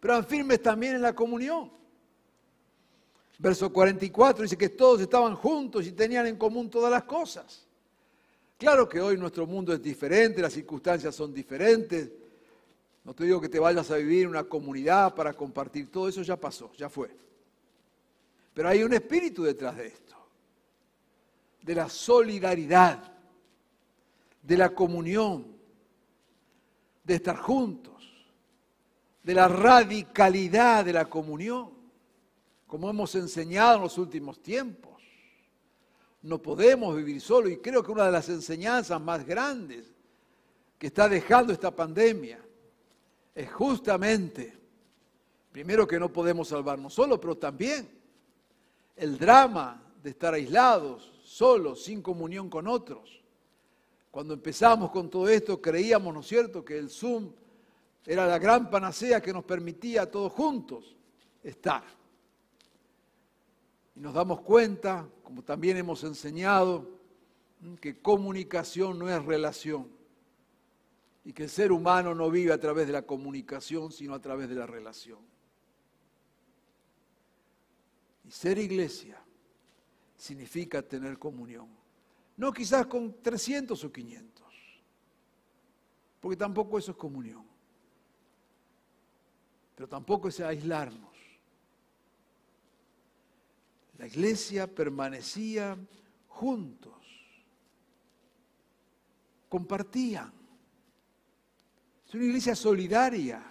Pero 0.00 0.20
firmes 0.24 0.60
también 0.60 0.96
en 0.96 1.02
la 1.02 1.14
comunión. 1.14 1.70
Verso 3.38 3.72
44 3.72 4.42
dice 4.42 4.58
que 4.58 4.70
todos 4.70 5.00
estaban 5.00 5.36
juntos 5.36 5.86
y 5.86 5.92
tenían 5.92 6.26
en 6.26 6.34
común 6.34 6.68
todas 6.68 6.90
las 6.90 7.04
cosas. 7.04 7.64
Claro 8.58 8.88
que 8.88 9.00
hoy 9.00 9.16
nuestro 9.16 9.46
mundo 9.46 9.72
es 9.72 9.80
diferente, 9.80 10.42
las 10.42 10.54
circunstancias 10.54 11.14
son 11.14 11.32
diferentes. 11.32 12.10
No 13.04 13.14
te 13.14 13.22
digo 13.22 13.40
que 13.40 13.48
te 13.48 13.60
vayas 13.60 13.88
a 13.92 13.96
vivir 13.98 14.24
en 14.24 14.30
una 14.30 14.42
comunidad 14.42 15.14
para 15.14 15.32
compartir 15.34 15.88
todo 15.88 16.08
eso, 16.08 16.22
ya 16.22 16.34
pasó, 16.34 16.72
ya 16.72 16.88
fue. 16.88 17.16
Pero 18.54 18.68
hay 18.68 18.82
un 18.82 18.92
espíritu 18.92 19.44
detrás 19.44 19.76
de 19.76 19.86
esto, 19.86 20.16
de 21.62 21.76
la 21.76 21.88
solidaridad, 21.88 23.04
de 24.42 24.56
la 24.56 24.74
comunión, 24.74 25.57
de 27.08 27.14
estar 27.14 27.38
juntos, 27.38 27.94
de 29.22 29.32
la 29.32 29.48
radicalidad 29.48 30.84
de 30.84 30.92
la 30.92 31.06
comunión, 31.06 31.70
como 32.66 32.90
hemos 32.90 33.14
enseñado 33.14 33.76
en 33.76 33.82
los 33.82 33.96
últimos 33.96 34.42
tiempos. 34.42 35.02
No 36.20 36.42
podemos 36.42 36.94
vivir 36.94 37.18
solo 37.22 37.48
y 37.48 37.56
creo 37.56 37.82
que 37.82 37.92
una 37.92 38.04
de 38.04 38.12
las 38.12 38.28
enseñanzas 38.28 39.00
más 39.00 39.24
grandes 39.24 39.86
que 40.78 40.88
está 40.88 41.08
dejando 41.08 41.50
esta 41.50 41.70
pandemia 41.70 42.44
es 43.34 43.50
justamente, 43.50 44.54
primero 45.50 45.88
que 45.88 45.98
no 45.98 46.12
podemos 46.12 46.48
salvarnos 46.48 46.92
solos, 46.92 47.18
pero 47.22 47.38
también 47.38 47.88
el 48.96 49.16
drama 49.16 49.82
de 50.02 50.10
estar 50.10 50.34
aislados, 50.34 51.10
solos, 51.24 51.84
sin 51.84 52.02
comunión 52.02 52.50
con 52.50 52.68
otros. 52.68 53.22
Cuando 54.10 54.34
empezamos 54.34 54.90
con 54.90 55.10
todo 55.10 55.28
esto 55.28 55.60
creíamos, 55.60 56.12
¿no 56.14 56.20
es 56.20 56.26
cierto?, 56.26 56.64
que 56.64 56.78
el 56.78 56.90
Zoom 56.90 57.32
era 58.06 58.26
la 58.26 58.38
gran 58.38 58.70
panacea 58.70 59.20
que 59.20 59.32
nos 59.32 59.44
permitía 59.44 60.02
a 60.02 60.10
todos 60.10 60.32
juntos 60.32 60.96
estar. 61.42 61.84
Y 63.94 64.00
nos 64.00 64.14
damos 64.14 64.40
cuenta, 64.40 65.08
como 65.22 65.42
también 65.42 65.76
hemos 65.76 66.02
enseñado, 66.04 66.88
que 67.80 68.00
comunicación 68.00 68.98
no 68.98 69.08
es 69.08 69.24
relación 69.24 69.88
y 71.24 71.32
que 71.32 71.44
el 71.44 71.50
ser 71.50 71.72
humano 71.72 72.14
no 72.14 72.30
vive 72.30 72.52
a 72.52 72.60
través 72.60 72.86
de 72.86 72.92
la 72.92 73.02
comunicación, 73.02 73.92
sino 73.92 74.14
a 74.14 74.20
través 74.20 74.48
de 74.48 74.54
la 74.54 74.66
relación. 74.66 75.18
Y 78.24 78.30
ser 78.30 78.58
iglesia 78.58 79.20
significa 80.16 80.80
tener 80.82 81.18
comunión. 81.18 81.77
No 82.38 82.52
quizás 82.52 82.86
con 82.86 83.20
300 83.20 83.82
o 83.82 83.92
500, 83.92 84.46
porque 86.20 86.36
tampoco 86.36 86.78
eso 86.78 86.92
es 86.92 86.96
comunión. 86.96 87.44
Pero 89.74 89.88
tampoco 89.88 90.28
es 90.28 90.38
aislarnos. 90.38 91.16
La 93.98 94.06
iglesia 94.06 94.72
permanecía 94.72 95.76
juntos, 96.28 96.94
compartían. 99.48 100.32
Es 102.06 102.14
una 102.14 102.24
iglesia 102.24 102.54
solidaria. 102.54 103.42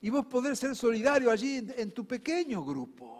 Y 0.00 0.08
vos 0.08 0.24
podés 0.24 0.58
ser 0.58 0.74
solidario 0.74 1.30
allí 1.30 1.56
en, 1.56 1.74
en 1.76 1.92
tu 1.92 2.06
pequeño 2.06 2.64
grupo. 2.64 3.19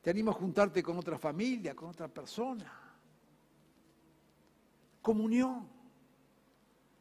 Te 0.00 0.10
animo 0.10 0.30
a 0.30 0.34
juntarte 0.34 0.82
con 0.82 0.96
otra 0.96 1.18
familia, 1.18 1.74
con 1.74 1.90
otra 1.90 2.08
persona. 2.08 2.72
Comunión. 5.02 5.68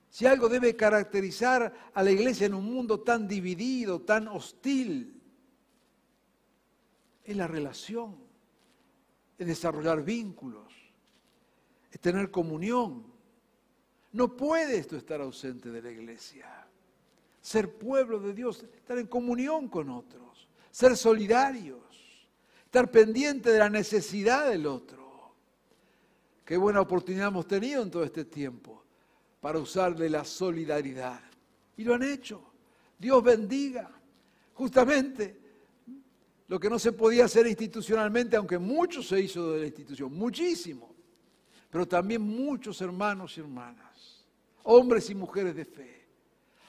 Si 0.10 0.26
algo 0.26 0.50
debe 0.50 0.76
caracterizar 0.76 1.92
a 1.94 2.04
la 2.04 2.12
iglesia 2.12 2.48
en 2.48 2.56
un 2.56 2.66
mundo 2.66 3.02
tan 3.02 3.28
dividido, 3.28 4.02
tan 4.02 4.28
hostil, 4.28 5.22
es 7.24 7.38
la 7.38 7.48
relación, 7.48 8.18
es 9.38 9.48
desarrollar 9.48 10.04
vínculos, 10.04 10.74
es 11.92 12.00
tener 12.00 12.32
comunión. 12.32 13.06
No 14.12 14.36
puede 14.36 14.78
esto 14.78 14.98
estar 14.98 15.22
ausente 15.22 15.70
de 15.70 15.82
la 15.82 15.92
iglesia. 15.92 16.68
Ser 17.40 17.78
pueblo 17.78 18.20
de 18.20 18.34
Dios, 18.34 18.64
estar 18.64 18.98
en 18.98 19.08
comunión 19.08 19.70
con 19.70 19.90
otros, 19.90 20.50
ser 20.72 20.98
solidarios 20.98 22.09
estar 22.70 22.92
pendiente 22.92 23.52
de 23.52 23.58
la 23.58 23.68
necesidad 23.68 24.48
del 24.48 24.68
otro. 24.68 25.34
Qué 26.46 26.56
buena 26.56 26.82
oportunidad 26.82 27.30
hemos 27.30 27.48
tenido 27.48 27.82
en 27.82 27.90
todo 27.90 28.04
este 28.04 28.26
tiempo 28.26 28.84
para 29.42 29.58
usar 29.58 29.96
de 29.96 30.08
la 30.08 30.24
solidaridad. 30.24 31.20
Y 31.78 31.84
lo 31.84 31.96
han 31.96 32.04
hecho. 32.04 32.44
Dios 33.00 33.24
bendiga. 33.24 33.90
Justamente 34.54 35.40
lo 36.48 36.60
que 36.60 36.70
no 36.70 36.78
se 36.78 36.92
podía 36.92 37.26
hacer 37.26 37.48
institucionalmente, 37.48 38.36
aunque 38.36 38.60
mucho 38.60 39.02
se 39.02 39.20
hizo 39.20 39.54
de 39.54 39.62
la 39.62 39.66
institución, 39.66 40.14
muchísimo, 40.14 40.94
pero 41.72 41.88
también 41.88 42.22
muchos 42.22 42.80
hermanos 42.82 43.36
y 43.36 43.40
hermanas, 43.40 44.28
hombres 44.62 45.10
y 45.10 45.16
mujeres 45.16 45.56
de 45.56 45.66
fe, 45.66 46.08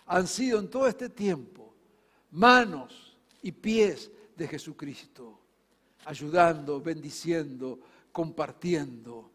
han 0.06 0.26
sido 0.26 0.60
en 0.60 0.70
todo 0.70 0.86
este 0.86 1.10
tiempo 1.10 1.74
manos 2.30 3.18
y 3.42 3.52
pies 3.52 4.10
de 4.34 4.48
Jesucristo, 4.48 5.39
ayudando, 6.04 6.80
bendiciendo, 6.80 7.78
compartiendo, 8.12 9.30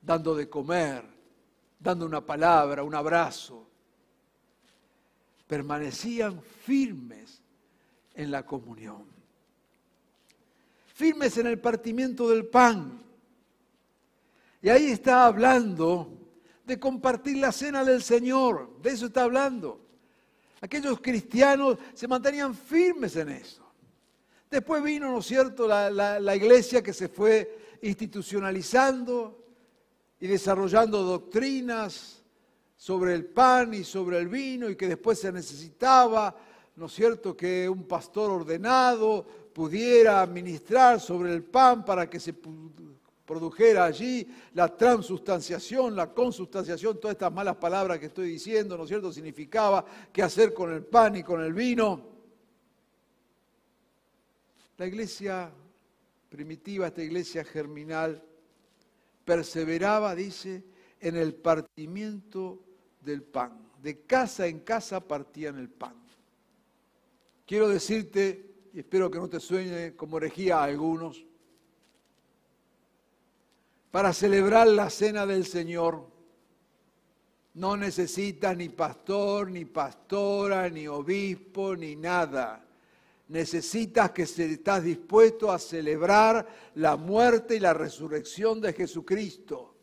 dando 0.00 0.34
de 0.34 0.48
comer, 0.48 1.04
dando 1.78 2.06
una 2.06 2.24
palabra, 2.24 2.82
un 2.82 2.94
abrazo. 2.94 3.66
Permanecían 5.46 6.40
firmes 6.42 7.40
en 8.14 8.30
la 8.30 8.44
comunión, 8.44 9.04
firmes 10.94 11.36
en 11.38 11.46
el 11.46 11.58
partimiento 11.58 12.28
del 12.28 12.46
pan. 12.46 13.00
Y 14.62 14.68
ahí 14.68 14.90
está 14.90 15.26
hablando 15.26 16.18
de 16.64 16.78
compartir 16.78 17.38
la 17.38 17.50
cena 17.50 17.82
del 17.84 18.02
Señor, 18.02 18.80
de 18.80 18.90
eso 18.90 19.06
está 19.06 19.24
hablando. 19.24 19.80
Aquellos 20.60 21.00
cristianos 21.00 21.78
se 21.94 22.06
mantenían 22.06 22.54
firmes 22.54 23.16
en 23.16 23.30
eso. 23.30 23.59
Después 24.50 24.82
vino, 24.82 25.12
¿no 25.12 25.20
es 25.20 25.26
cierto?, 25.26 25.68
la, 25.68 26.34
iglesia 26.36 26.82
que 26.82 26.92
se 26.92 27.08
fue 27.08 27.78
institucionalizando 27.82 29.44
y 30.18 30.26
desarrollando 30.26 31.04
doctrinas 31.04 32.24
sobre 32.76 33.14
el 33.14 33.26
pan 33.26 33.72
y 33.74 33.84
sobre 33.84 34.18
el 34.18 34.26
vino 34.26 34.68
y 34.68 34.74
que 34.74 34.88
después 34.88 35.20
se 35.20 35.30
necesitaba, 35.30 36.34
¿no 36.74 36.86
es 36.86 36.92
cierto?, 36.92 37.36
que 37.36 37.68
un 37.68 37.84
pastor 37.84 38.28
ordenado 38.28 39.24
pudiera 39.52 40.26
ministrar 40.26 40.98
sobre 40.98 41.32
el 41.32 41.44
pan 41.44 41.84
para 41.84 42.10
que 42.10 42.18
se 42.18 42.34
produjera 43.24 43.84
allí 43.84 44.26
la 44.54 44.76
transustanciación, 44.76 45.94
la 45.94 46.12
consustanciación, 46.12 46.98
todas 46.98 47.14
estas 47.14 47.32
malas 47.32 47.54
palabras 47.54 48.00
que 48.00 48.06
estoy 48.06 48.30
diciendo, 48.30 48.76
¿no 48.76 48.82
es 48.82 48.88
cierto?, 48.88 49.12
significaba 49.12 49.84
qué 50.12 50.24
hacer 50.24 50.52
con 50.52 50.72
el 50.72 50.82
pan 50.84 51.14
y 51.14 51.22
con 51.22 51.40
el 51.40 51.52
vino. 51.52 52.10
La 54.80 54.86
iglesia 54.86 55.52
primitiva, 56.30 56.86
esta 56.86 57.02
iglesia 57.02 57.44
germinal, 57.44 58.24
perseveraba, 59.26 60.14
dice, 60.14 60.64
en 61.00 61.16
el 61.16 61.34
partimiento 61.34 62.64
del 63.02 63.22
pan. 63.22 63.58
De 63.82 64.06
casa 64.06 64.46
en 64.46 64.60
casa 64.60 65.06
partían 65.06 65.58
el 65.58 65.68
pan. 65.68 65.92
Quiero 67.44 67.68
decirte, 67.68 68.54
y 68.72 68.78
espero 68.78 69.10
que 69.10 69.18
no 69.18 69.28
te 69.28 69.38
suene 69.38 69.94
como 69.94 70.16
herejía 70.16 70.60
a 70.60 70.64
algunos, 70.64 71.26
para 73.90 74.14
celebrar 74.14 74.66
la 74.66 74.88
cena 74.88 75.26
del 75.26 75.44
Señor 75.44 76.08
no 77.52 77.76
necesitas 77.76 78.56
ni 78.56 78.70
pastor, 78.70 79.50
ni 79.50 79.66
pastora, 79.66 80.70
ni 80.70 80.88
obispo, 80.88 81.76
ni 81.76 81.96
nada 81.96 82.66
necesitas 83.30 84.10
que 84.10 84.22
estás 84.22 84.82
dispuesto 84.82 85.52
a 85.52 85.58
celebrar 85.58 86.46
la 86.74 86.96
muerte 86.96 87.54
y 87.54 87.60
la 87.60 87.72
resurrección 87.72 88.60
de 88.60 88.72
Jesucristo. 88.72 89.76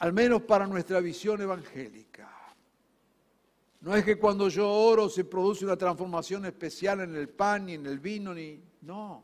Al 0.00 0.12
menos 0.12 0.42
para 0.42 0.66
nuestra 0.66 0.98
visión 1.00 1.40
evangélica. 1.40 2.28
No 3.80 3.94
es 3.94 4.04
que 4.04 4.18
cuando 4.18 4.48
yo 4.48 4.68
oro 4.68 5.08
se 5.08 5.24
produce 5.24 5.64
una 5.64 5.76
transformación 5.76 6.46
especial 6.46 7.00
en 7.00 7.14
el 7.14 7.28
pan 7.28 7.66
ni 7.66 7.74
en 7.74 7.86
el 7.86 8.00
vino, 8.00 8.34
ni. 8.34 8.60
No. 8.82 9.22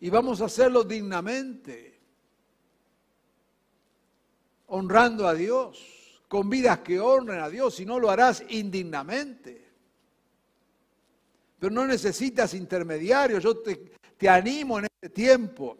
Y 0.00 0.08
vamos 0.08 0.40
a 0.40 0.46
hacerlo 0.46 0.82
dignamente, 0.82 2.00
honrando 4.68 5.28
a 5.28 5.34
Dios, 5.34 6.22
con 6.26 6.48
vidas 6.48 6.78
que 6.78 6.98
honren 6.98 7.40
a 7.40 7.50
Dios, 7.50 7.74
si 7.74 7.84
no 7.84 8.00
lo 8.00 8.10
harás 8.10 8.42
indignamente 8.48 9.71
pero 11.62 11.72
no 11.72 11.86
necesitas 11.86 12.54
intermediarios. 12.54 13.40
Yo 13.40 13.56
te, 13.58 14.28
animo 14.28 14.80
en 14.80 14.86
este 14.86 15.08
tiempo. 15.10 15.78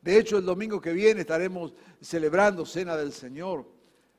De 0.00 0.16
hecho, 0.16 0.38
el 0.38 0.44
domingo 0.44 0.80
que 0.80 0.92
viene 0.92 1.22
estaremos 1.22 1.74
celebrando 2.00 2.64
Cena 2.64 2.96
del 2.96 3.12
Señor 3.12 3.68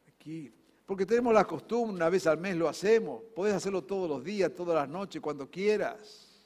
aquí. 0.10 0.52
Porque 0.86 1.06
tenemos 1.06 1.34
la 1.34 1.46
costumbre, 1.46 1.96
una 1.96 2.10
vez 2.10 2.28
al 2.28 2.38
mes 2.38 2.58
lo 2.58 2.68
hacemos. 2.68 3.24
Podés 3.34 3.54
hacerlo 3.54 3.86
todos 3.86 4.10
los 4.10 4.26
días, 4.26 4.54
todas 4.54 4.76
las 4.76 4.90
noches, 4.90 5.22
cuando 5.22 5.50
quieras. 5.50 6.44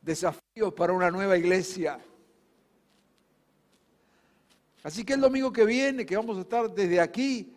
Desafíos 0.00 0.74
para 0.76 0.92
una 0.92 1.08
nueva 1.08 1.38
iglesia. 1.38 2.00
Así 4.82 5.04
que 5.04 5.12
el 5.12 5.20
domingo 5.20 5.52
que 5.52 5.64
viene, 5.64 6.04
que 6.04 6.16
vamos 6.16 6.36
a 6.36 6.40
estar 6.40 6.68
desde 6.68 6.98
aquí 6.98 7.54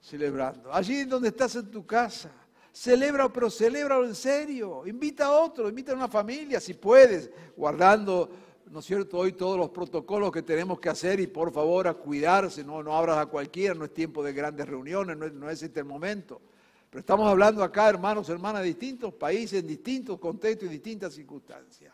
celebrando, 0.00 0.74
allí 0.74 1.04
donde 1.04 1.28
estás 1.28 1.54
en 1.54 1.70
tu 1.70 1.86
casa, 1.86 2.32
Celebra, 2.72 3.32
pero 3.32 3.50
celébralo 3.50 4.06
en 4.06 4.14
serio. 4.14 4.86
Invita 4.86 5.26
a 5.26 5.32
otro, 5.32 5.68
invita 5.68 5.92
a 5.92 5.96
una 5.96 6.08
familia 6.08 6.60
si 6.60 6.74
puedes, 6.74 7.30
guardando, 7.56 8.30
¿no 8.66 8.78
es 8.78 8.84
cierto?, 8.84 9.18
hoy 9.18 9.32
todos 9.32 9.58
los 9.58 9.70
protocolos 9.70 10.30
que 10.30 10.42
tenemos 10.42 10.78
que 10.78 10.88
hacer 10.88 11.18
y 11.18 11.26
por 11.26 11.52
favor 11.52 11.88
a 11.88 11.94
cuidarse, 11.94 12.62
no, 12.62 12.82
no 12.82 12.96
abras 12.96 13.18
a 13.18 13.26
cualquiera, 13.26 13.74
no 13.74 13.84
es 13.84 13.92
tiempo 13.92 14.22
de 14.22 14.32
grandes 14.32 14.68
reuniones, 14.68 15.16
no 15.16 15.26
es, 15.26 15.32
no 15.32 15.50
es 15.50 15.62
este 15.62 15.80
el 15.80 15.86
momento. 15.86 16.40
Pero 16.88 17.00
estamos 17.00 17.28
hablando 17.28 17.62
acá, 17.62 17.88
hermanos, 17.88 18.28
hermanas, 18.28 18.62
de 18.62 18.68
distintos 18.68 19.14
países, 19.14 19.60
en 19.60 19.66
distintos 19.66 20.18
contextos 20.18 20.68
y 20.68 20.72
distintas 20.72 21.14
circunstancias. 21.14 21.92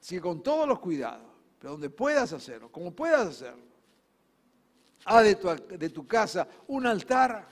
Así 0.00 0.18
con 0.18 0.42
todos 0.42 0.68
los 0.68 0.78
cuidados, 0.78 1.26
pero 1.58 1.72
donde 1.72 1.88
puedas 1.88 2.32
hacerlo, 2.32 2.70
como 2.70 2.90
puedas 2.90 3.28
hacerlo. 3.28 3.64
Haz 5.06 5.24
de 5.24 5.34
tu, 5.36 5.48
de 5.78 5.88
tu 5.90 6.06
casa 6.06 6.48
un 6.66 6.86
altar 6.86 7.48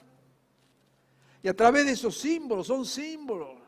y 1.43 1.49
a 1.49 1.57
través 1.57 1.87
de 1.87 1.93
esos 1.93 2.17
símbolos, 2.17 2.69
son 2.69 2.87
símbolos. 2.87 3.61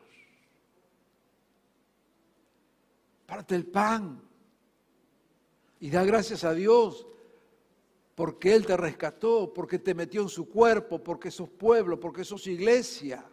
Parte 3.25 3.55
el 3.55 3.65
pan 3.65 4.21
y 5.79 5.89
da 5.89 6.03
gracias 6.03 6.43
a 6.43 6.53
Dios 6.53 7.05
porque 8.13 8.55
Él 8.55 8.65
te 8.65 8.77
rescató, 8.77 9.51
porque 9.53 9.79
te 9.79 9.93
metió 9.93 10.21
en 10.21 10.29
su 10.29 10.47
cuerpo, 10.47 11.03
porque 11.03 11.29
sos 11.29 11.49
pueblo, 11.49 11.99
porque 11.99 12.23
sos 12.23 12.47
iglesia. 12.47 13.25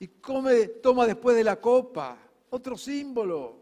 Y 0.00 0.08
come, 0.08 0.66
toma 0.66 1.06
después 1.06 1.36
de 1.36 1.44
la 1.44 1.60
copa, 1.60 2.18
otro 2.48 2.76
símbolo. 2.76 3.60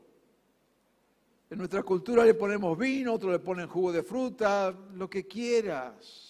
En 1.50 1.58
nuestra 1.58 1.82
cultura 1.82 2.24
le 2.24 2.32
ponemos 2.32 2.78
vino, 2.78 3.12
otro 3.12 3.30
le 3.30 3.40
ponen 3.40 3.68
jugo 3.68 3.92
de 3.92 4.02
fruta, 4.02 4.74
lo 4.94 5.10
que 5.10 5.26
quieras 5.26 6.27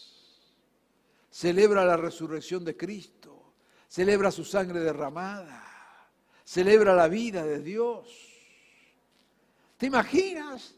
celebra 1.38 1.84
la 1.84 1.96
resurrección 1.96 2.64
de 2.64 2.76
Cristo, 2.76 3.54
celebra 3.86 4.32
su 4.32 4.44
sangre 4.44 4.80
derramada, 4.80 5.64
celebra 6.42 6.96
la 6.96 7.06
vida 7.06 7.44
de 7.44 7.62
Dios. 7.62 8.08
¿Te 9.76 9.86
imaginas 9.86 10.74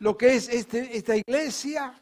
lo 0.00 0.18
que 0.18 0.34
es 0.34 0.48
este, 0.48 0.96
esta 0.96 1.16
iglesia? 1.16 1.96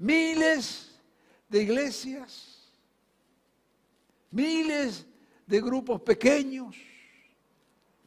Miles 0.00 1.00
de 1.48 1.62
iglesias, 1.62 2.70
miles 4.30 5.06
de 5.46 5.60
grupos 5.62 6.02
pequeños, 6.02 6.76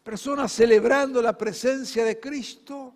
personas 0.03 0.51
celebrando 0.51 1.23
la 1.23 1.35
presencia 1.35 2.05
de 2.05 2.19
Cristo. 2.19 2.93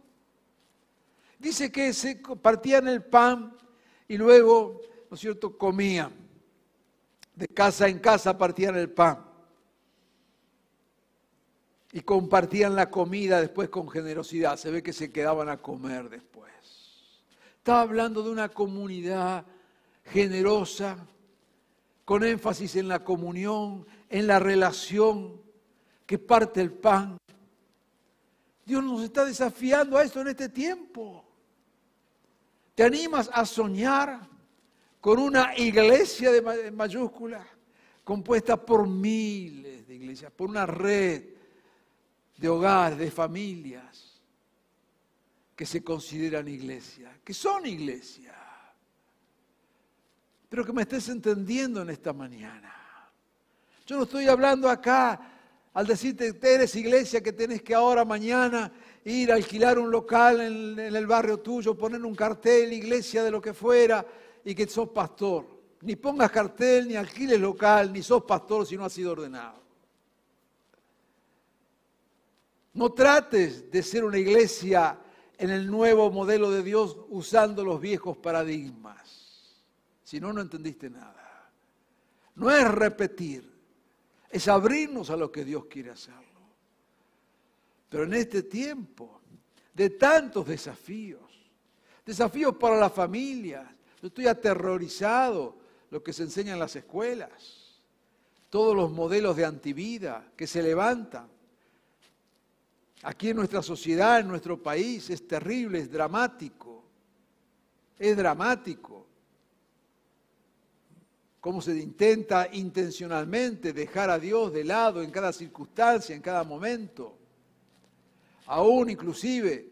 Dice 1.40 1.72
que 1.72 1.92
se 1.94 2.22
compartían 2.22 2.88
el 2.88 3.04
pan 3.04 3.65
y 4.08 4.18
luego, 4.18 4.82
¿no 5.10 5.16
es 5.16 5.20
cierto?, 5.20 5.58
comían. 5.58 6.14
De 7.34 7.48
casa 7.48 7.88
en 7.88 8.00
casa 8.00 8.38
partían 8.38 8.76
el 8.76 8.90
pan. 8.90 9.26
Y 11.92 12.02
compartían 12.02 12.76
la 12.76 12.90
comida 12.90 13.42
después 13.42 13.70
con 13.70 13.90
generosidad. 13.90 14.58
Se 14.58 14.72
ve 14.72 14.84
que 14.84 14.94
se 14.94 15.12
quedaban 15.12 15.50
a 15.50 15.58
comer 15.58 16.10
después. 16.10 16.52
Estaba 17.58 17.82
hablando 17.82 18.22
de 18.22 18.30
una 18.30 18.50
comunidad 18.50 19.46
generosa, 20.04 21.08
con 22.04 22.24
énfasis 22.24 22.76
en 22.76 22.88
la 22.88 23.04
comunión, 23.04 23.88
en 24.10 24.28
la 24.28 24.40
relación 24.40 25.42
que 26.06 26.20
parte 26.20 26.62
el 26.62 26.72
pan. 26.72 27.18
Dios 28.66 28.84
nos 28.84 29.02
está 29.02 29.26
desafiando 29.26 29.98
a 29.98 30.04
esto 30.04 30.22
en 30.22 30.28
este 30.28 30.50
tiempo. 30.50 31.25
¿Te 32.76 32.84
animas 32.84 33.30
a 33.34 33.46
soñar 33.46 34.28
con 35.00 35.20
una 35.20 35.58
iglesia 35.58 36.32
de 36.32 36.72
mayúscula 36.72 37.46
compuesta 38.04 38.64
por 38.64 38.88
miles 38.88 39.88
de 39.88 39.96
iglesias, 39.96 40.32
por 40.32 40.50
una 40.50 40.66
red 40.66 41.24
de 42.38 42.50
hogares, 42.50 43.00
de 43.00 43.10
familias, 43.10 44.22
que 45.56 45.66
se 45.66 45.84
consideran 45.84 46.48
iglesia, 46.48 47.18
que 47.24 47.34
son 47.34 47.66
iglesia. 47.66 48.36
Pero 50.50 50.66
que 50.66 50.74
me 50.74 50.84
estés 50.84 51.10
entendiendo 51.10 51.82
en 51.82 51.90
esta 51.90 52.14
mañana. 52.14 52.74
Yo 53.88 53.98
no 53.98 54.04
estoy 54.04 54.28
hablando 54.28 54.70
acá 54.70 55.32
al 55.74 55.88
decirte, 55.88 56.38
eres 56.42 56.76
iglesia, 56.76 57.22
que 57.22 57.34
tenés 57.34 57.62
que 57.62 57.74
ahora, 57.74 58.06
mañana, 58.06 58.72
ir 59.06 59.32
a 59.32 59.36
alquilar 59.36 59.78
un 59.78 59.92
local 59.92 60.42
en, 60.42 60.80
el 60.80 61.08
barrio 61.08 61.40
tuyo, 61.40 61.78
poner 61.78 62.04
un 62.04 62.16
cartel, 62.16 62.74
iglesia 62.74 63.24
de 63.24 63.32
lo 63.32 63.40
que 63.40 63.54
fuera, 63.54 64.06
y 64.44 64.56
que 64.56 64.68
sos 64.68 64.90
pastor. 64.90 65.46
Ni 65.82 65.96
pongas 65.96 66.32
cartel, 66.32 66.88
ni 66.88 66.96
alquiles 66.96 67.40
local, 67.40 67.94
ni 67.94 68.02
sos 68.02 68.24
pastor 68.24 68.66
si 68.66 68.76
no 68.76 68.86
has 68.86 68.94
sido 68.94 69.12
ordenado. 69.12 69.64
No 72.74 72.92
trates 72.92 73.72
de 73.72 73.84
ser 73.84 74.04
una 74.04 74.18
iglesia 74.18 75.00
en 75.38 75.50
el 75.52 75.70
nuevo 75.70 76.12
modelo 76.12 76.50
de 76.50 76.64
Dios 76.64 76.98
usando 77.10 77.64
los 77.64 77.80
viejos 77.80 78.18
paradigmas. 78.18 79.54
Si 80.04 80.20
no, 80.20 80.34
no 80.34 80.42
entendiste 80.42 80.90
nada. 80.90 81.52
No 82.36 82.52
es 82.52 82.70
repetir, 82.70 83.50
es 84.30 84.48
abrirnos 84.48 85.10
a 85.10 85.16
lo 85.16 85.32
que 85.32 85.46
Dios 85.46 85.66
quiere 85.66 85.92
hacerlo. 85.92 86.35
Pero 87.96 88.04
en 88.04 88.14
este 88.16 88.44
tiempo 88.44 89.22
de 89.74 89.92
tantos 89.92 90.46
desafíos, 90.46 91.22
desafíos 92.06 92.54
para 92.58 92.76
la 92.76 92.90
familia, 92.90 93.74
yo 94.02 94.10
estoy 94.10 94.28
aterrorizado 94.28 95.56
lo 95.90 96.04
que 96.04 96.12
se 96.12 96.24
enseña 96.24 96.52
en 96.52 96.60
las 96.60 96.76
escuelas, 96.76 97.80
todos 98.50 98.76
los 98.76 98.92
modelos 98.92 99.38
de 99.38 99.46
antivida 99.46 100.30
que 100.36 100.46
se 100.46 100.62
levantan. 100.62 101.30
Aquí 103.04 103.30
en 103.30 103.38
nuestra 103.38 103.62
sociedad, 103.62 104.20
en 104.20 104.28
nuestro 104.28 104.62
país, 104.62 105.10
es 105.10 105.26
terrible, 105.26 105.80
es 105.80 105.90
dramático. 105.90 106.84
Es 107.98 108.18
dramático. 108.18 109.08
Cómo 111.40 111.62
se 111.62 111.78
intenta 111.78 112.50
intencionalmente 112.52 113.72
dejar 113.72 114.10
a 114.10 114.20
Dios 114.20 114.52
de 114.52 114.66
lado 114.66 115.02
en 115.02 115.12
cada 115.12 115.32
circunstancia, 115.32 116.14
en 116.14 116.22
cada 116.22 116.44
momento. 116.44 117.20
Aún 118.48 118.90
inclusive 118.90 119.70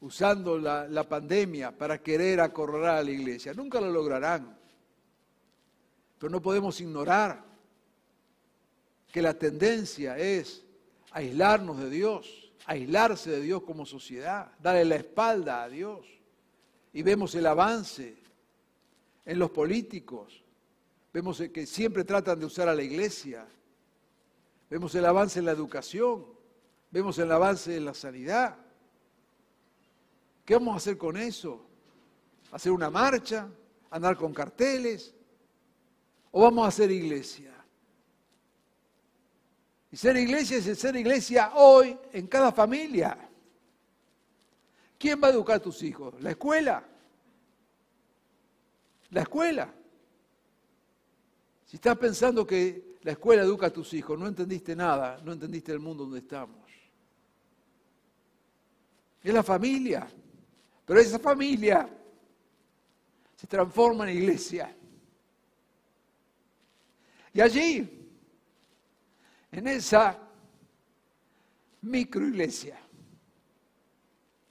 usando 0.00 0.58
la, 0.58 0.86
la 0.88 1.04
pandemia 1.04 1.76
para 1.76 2.02
querer 2.02 2.40
acorralar 2.40 2.98
a 2.98 3.02
la 3.02 3.10
iglesia. 3.10 3.54
Nunca 3.54 3.80
lo 3.80 3.90
lograrán. 3.90 4.58
Pero 6.18 6.30
no 6.30 6.40
podemos 6.40 6.80
ignorar 6.80 7.44
que 9.12 9.22
la 9.22 9.34
tendencia 9.34 10.18
es 10.18 10.64
aislarnos 11.12 11.78
de 11.78 11.90
Dios 11.90 12.46
aislarse 12.66 13.30
de 13.30 13.40
Dios 13.40 13.62
como 13.62 13.86
sociedad, 13.86 14.50
darle 14.60 14.84
la 14.84 14.96
espalda 14.96 15.62
a 15.62 15.68
Dios. 15.68 16.04
Y 16.92 17.02
vemos 17.02 17.34
el 17.34 17.46
avance 17.46 18.16
en 19.24 19.38
los 19.38 19.50
políticos, 19.50 20.42
vemos 21.12 21.42
que 21.52 21.66
siempre 21.66 22.04
tratan 22.04 22.38
de 22.38 22.46
usar 22.46 22.68
a 22.68 22.74
la 22.74 22.82
iglesia, 22.82 23.46
vemos 24.68 24.94
el 24.94 25.04
avance 25.04 25.38
en 25.38 25.44
la 25.44 25.52
educación, 25.52 26.26
vemos 26.96 27.18
el 27.18 27.30
avance 27.30 27.76
en 27.76 27.84
la 27.84 27.92
sanidad. 27.92 28.56
¿Qué 30.46 30.54
vamos 30.54 30.72
a 30.72 30.76
hacer 30.78 30.96
con 30.96 31.18
eso? 31.18 31.66
¿Hacer 32.52 32.72
una 32.72 32.88
marcha? 32.88 33.50
¿Andar 33.90 34.16
con 34.16 34.32
carteles? 34.32 35.14
¿O 36.30 36.40
vamos 36.40 36.64
a 36.64 36.68
hacer 36.68 36.90
iglesia? 36.90 37.52
Y 39.90 39.96
ser 39.98 40.16
iglesia 40.16 40.56
es 40.56 40.78
ser 40.78 40.96
iglesia 40.96 41.52
hoy 41.56 41.98
en 42.14 42.26
cada 42.28 42.50
familia. 42.50 43.28
¿Quién 44.98 45.20
va 45.22 45.28
a 45.28 45.32
educar 45.32 45.56
a 45.56 45.62
tus 45.62 45.82
hijos? 45.82 46.14
¿La 46.22 46.30
escuela? 46.30 46.82
La 49.10 49.20
escuela. 49.20 49.70
Si 51.66 51.76
estás 51.76 51.98
pensando 51.98 52.46
que 52.46 52.96
la 53.02 53.12
escuela 53.12 53.42
educa 53.42 53.66
a 53.66 53.70
tus 53.70 53.92
hijos, 53.92 54.18
no 54.18 54.26
entendiste 54.26 54.74
nada, 54.74 55.20
no 55.22 55.34
entendiste 55.34 55.72
el 55.72 55.78
mundo 55.78 56.04
donde 56.04 56.20
estamos. 56.20 56.65
Es 59.26 59.34
la 59.34 59.42
familia. 59.42 60.06
Pero 60.84 61.00
esa 61.00 61.18
familia 61.18 61.88
se 63.34 63.46
transforma 63.48 64.08
en 64.08 64.16
iglesia. 64.16 64.72
Y 67.34 67.40
allí 67.40 68.08
en 69.50 69.66
esa 69.66 70.16
microiglesia 71.80 72.78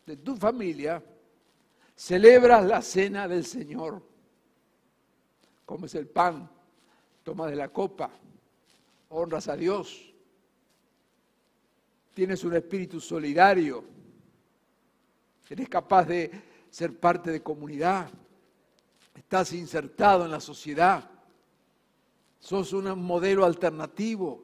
de 0.05 0.17
tu 0.17 0.35
familia, 0.35 1.01
celebras 1.95 2.65
la 2.65 2.81
cena 2.81 3.29
del 3.29 3.45
Señor. 3.45 4.05
Comes 5.65 5.95
el 5.95 6.07
pan, 6.07 6.49
tomas 7.23 7.49
de 7.49 7.55
la 7.55 7.69
copa, 7.69 8.11
honras 9.07 9.47
a 9.47 9.55
Dios, 9.55 10.13
tienes 12.13 12.43
un 12.43 12.55
espíritu 12.55 12.99
solidario, 12.99 13.94
eres 15.53 15.69
capaz 15.69 16.05
de 16.05 16.31
ser 16.69 16.99
parte 16.99 17.31
de 17.31 17.41
comunidad, 17.41 18.09
estás 19.13 19.53
insertado 19.53 20.25
en 20.25 20.31
la 20.31 20.39
sociedad, 20.39 21.09
sos 22.39 22.73
un 22.73 23.01
modelo 23.01 23.45
alternativo 23.45 24.43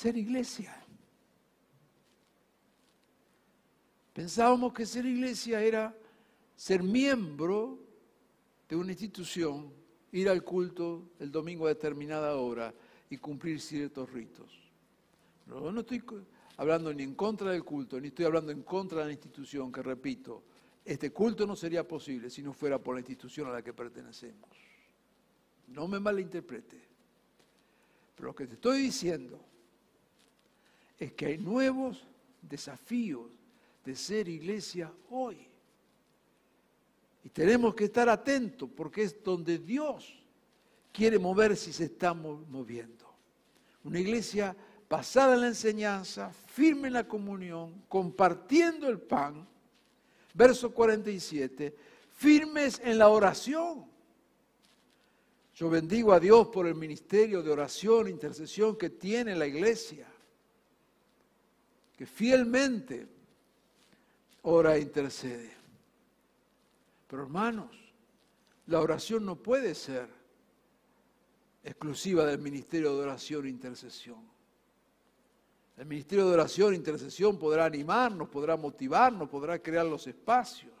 ser 0.00 0.16
iglesia. 0.16 0.74
Pensábamos 4.14 4.72
que 4.72 4.86
ser 4.86 5.04
iglesia 5.04 5.62
era 5.62 5.94
ser 6.56 6.82
miembro 6.82 7.78
de 8.66 8.76
una 8.76 8.92
institución, 8.92 9.70
ir 10.12 10.30
al 10.30 10.42
culto 10.42 11.10
el 11.18 11.30
domingo 11.30 11.66
a 11.66 11.68
determinada 11.68 12.34
hora 12.36 12.72
y 13.10 13.18
cumplir 13.18 13.60
ciertos 13.60 14.10
ritos. 14.10 14.50
No, 15.44 15.70
no 15.70 15.80
estoy 15.80 16.02
hablando 16.56 16.92
ni 16.92 17.02
en 17.02 17.14
contra 17.14 17.52
del 17.52 17.64
culto, 17.64 18.00
ni 18.00 18.08
estoy 18.08 18.26
hablando 18.26 18.52
en 18.52 18.62
contra 18.62 19.00
de 19.00 19.06
la 19.06 19.12
institución, 19.12 19.72
que 19.72 19.82
repito, 19.82 20.42
este 20.84 21.12
culto 21.12 21.46
no 21.46 21.56
sería 21.56 21.86
posible 21.86 22.30
si 22.30 22.42
no 22.42 22.52
fuera 22.52 22.78
por 22.78 22.94
la 22.94 23.00
institución 23.00 23.48
a 23.48 23.52
la 23.52 23.62
que 23.62 23.72
pertenecemos. 23.72 24.50
No 25.68 25.86
me 25.86 26.00
malinterprete. 26.00 26.80
Pero 28.14 28.28
lo 28.28 28.34
que 28.34 28.46
te 28.46 28.54
estoy 28.54 28.82
diciendo 28.82 29.40
es 30.98 31.12
que 31.12 31.26
hay 31.26 31.38
nuevos 31.38 32.06
desafíos 32.42 33.30
de 33.84 33.96
ser 33.96 34.28
iglesia 34.28 34.92
hoy. 35.10 35.46
Y 37.24 37.28
tenemos 37.28 37.74
que 37.74 37.84
estar 37.84 38.08
atentos 38.08 38.68
porque 38.74 39.02
es 39.02 39.22
donde 39.22 39.58
Dios 39.58 40.14
quiere 40.92 41.18
mover 41.18 41.56
si 41.56 41.72
se 41.72 41.84
está 41.84 42.12
moviendo. 42.14 43.06
Una 43.84 43.98
iglesia 44.00 44.56
basada 44.90 45.34
en 45.34 45.42
la 45.42 45.46
enseñanza, 45.46 46.32
firme 46.32 46.88
en 46.88 46.94
la 46.94 47.06
comunión, 47.06 47.84
compartiendo 47.88 48.88
el 48.88 49.00
pan. 49.00 49.46
Verso 50.34 50.74
47, 50.74 51.74
firmes 52.16 52.80
en 52.82 52.98
la 52.98 53.08
oración. 53.08 53.86
Yo 55.54 55.70
bendigo 55.70 56.12
a 56.12 56.18
Dios 56.18 56.48
por 56.48 56.66
el 56.66 56.74
ministerio 56.74 57.42
de 57.42 57.52
oración, 57.52 58.08
intercesión 58.08 58.76
que 58.76 58.90
tiene 58.90 59.36
la 59.36 59.46
iglesia 59.46 60.06
que 61.96 62.06
fielmente 62.06 63.06
ora 64.42 64.74
e 64.74 64.80
intercede. 64.80 65.52
Pero 67.06 67.24
hermanos, 67.24 67.76
la 68.66 68.80
oración 68.80 69.26
no 69.26 69.36
puede 69.36 69.74
ser 69.74 70.08
exclusiva 71.62 72.24
del 72.24 72.38
ministerio 72.38 72.96
de 72.96 73.02
oración 73.02 73.44
e 73.44 73.50
intercesión. 73.50 74.39
El 75.80 75.86
ministerio 75.86 76.28
de 76.28 76.34
oración 76.34 76.74
intercesión 76.74 77.38
podrá 77.38 77.64
animarnos, 77.64 78.28
podrá 78.28 78.54
motivarnos, 78.54 79.28
podrá 79.28 79.58
crear 79.58 79.86
los 79.86 80.06
espacios. 80.06 80.74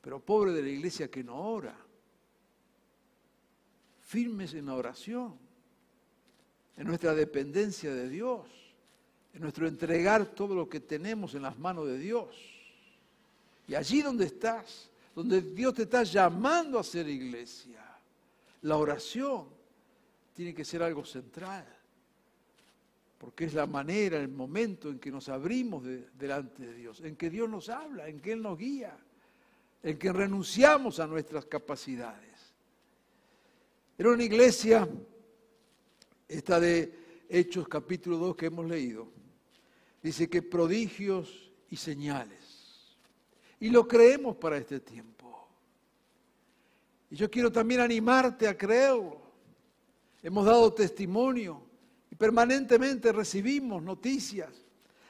Pero 0.00 0.20
pobre 0.20 0.52
de 0.52 0.62
la 0.62 0.68
iglesia 0.68 1.10
que 1.10 1.22
no 1.22 1.36
ora. 1.36 1.76
Firmes 4.02 4.54
en 4.54 4.66
la 4.66 4.74
oración, 4.74 5.36
en 6.76 6.86
nuestra 6.86 7.12
dependencia 7.14 7.92
de 7.92 8.08
Dios 8.08 8.46
en 9.34 9.40
nuestro 9.40 9.66
entregar 9.66 10.26
todo 10.26 10.54
lo 10.54 10.68
que 10.68 10.80
tenemos 10.80 11.34
en 11.34 11.42
las 11.42 11.58
manos 11.58 11.86
de 11.86 11.98
Dios. 11.98 12.36
Y 13.66 13.74
allí 13.74 14.02
donde 14.02 14.26
estás, 14.26 14.90
donde 15.14 15.40
Dios 15.40 15.74
te 15.74 15.82
está 15.82 16.02
llamando 16.02 16.78
a 16.78 16.84
ser 16.84 17.08
iglesia, 17.08 17.82
la 18.62 18.76
oración 18.76 19.46
tiene 20.34 20.54
que 20.54 20.64
ser 20.64 20.82
algo 20.82 21.04
central, 21.04 21.66
porque 23.22 23.44
es 23.44 23.54
la 23.54 23.68
manera, 23.68 24.18
el 24.18 24.26
momento 24.26 24.88
en 24.90 24.98
que 24.98 25.12
nos 25.12 25.28
abrimos 25.28 25.84
delante 26.18 26.66
de 26.66 26.74
Dios, 26.74 27.00
en 27.02 27.14
que 27.14 27.30
Dios 27.30 27.48
nos 27.48 27.68
habla, 27.68 28.08
en 28.08 28.18
que 28.18 28.32
Él 28.32 28.42
nos 28.42 28.58
guía, 28.58 28.98
en 29.80 29.96
que 29.96 30.12
renunciamos 30.12 30.98
a 30.98 31.06
nuestras 31.06 31.46
capacidades. 31.46 32.52
Era 33.96 34.10
una 34.10 34.24
iglesia, 34.24 34.88
esta 36.26 36.58
de 36.58 37.24
Hechos 37.28 37.68
capítulo 37.68 38.18
2 38.18 38.34
que 38.34 38.46
hemos 38.46 38.66
leído, 38.66 39.08
Dice 40.02 40.28
que 40.28 40.42
prodigios 40.42 41.52
y 41.70 41.76
señales. 41.76 42.96
Y 43.60 43.70
lo 43.70 43.86
creemos 43.86 44.34
para 44.34 44.56
este 44.56 44.80
tiempo. 44.80 45.46
Y 47.08 47.14
yo 47.14 47.30
quiero 47.30 47.52
también 47.52 47.82
animarte 47.82 48.48
a 48.48 48.58
creerlo. 48.58 49.22
Hemos 50.24 50.44
dado 50.44 50.74
testimonio 50.74 51.70
y 52.12 52.14
permanentemente 52.14 53.10
recibimos 53.10 53.82
noticias 53.82 54.50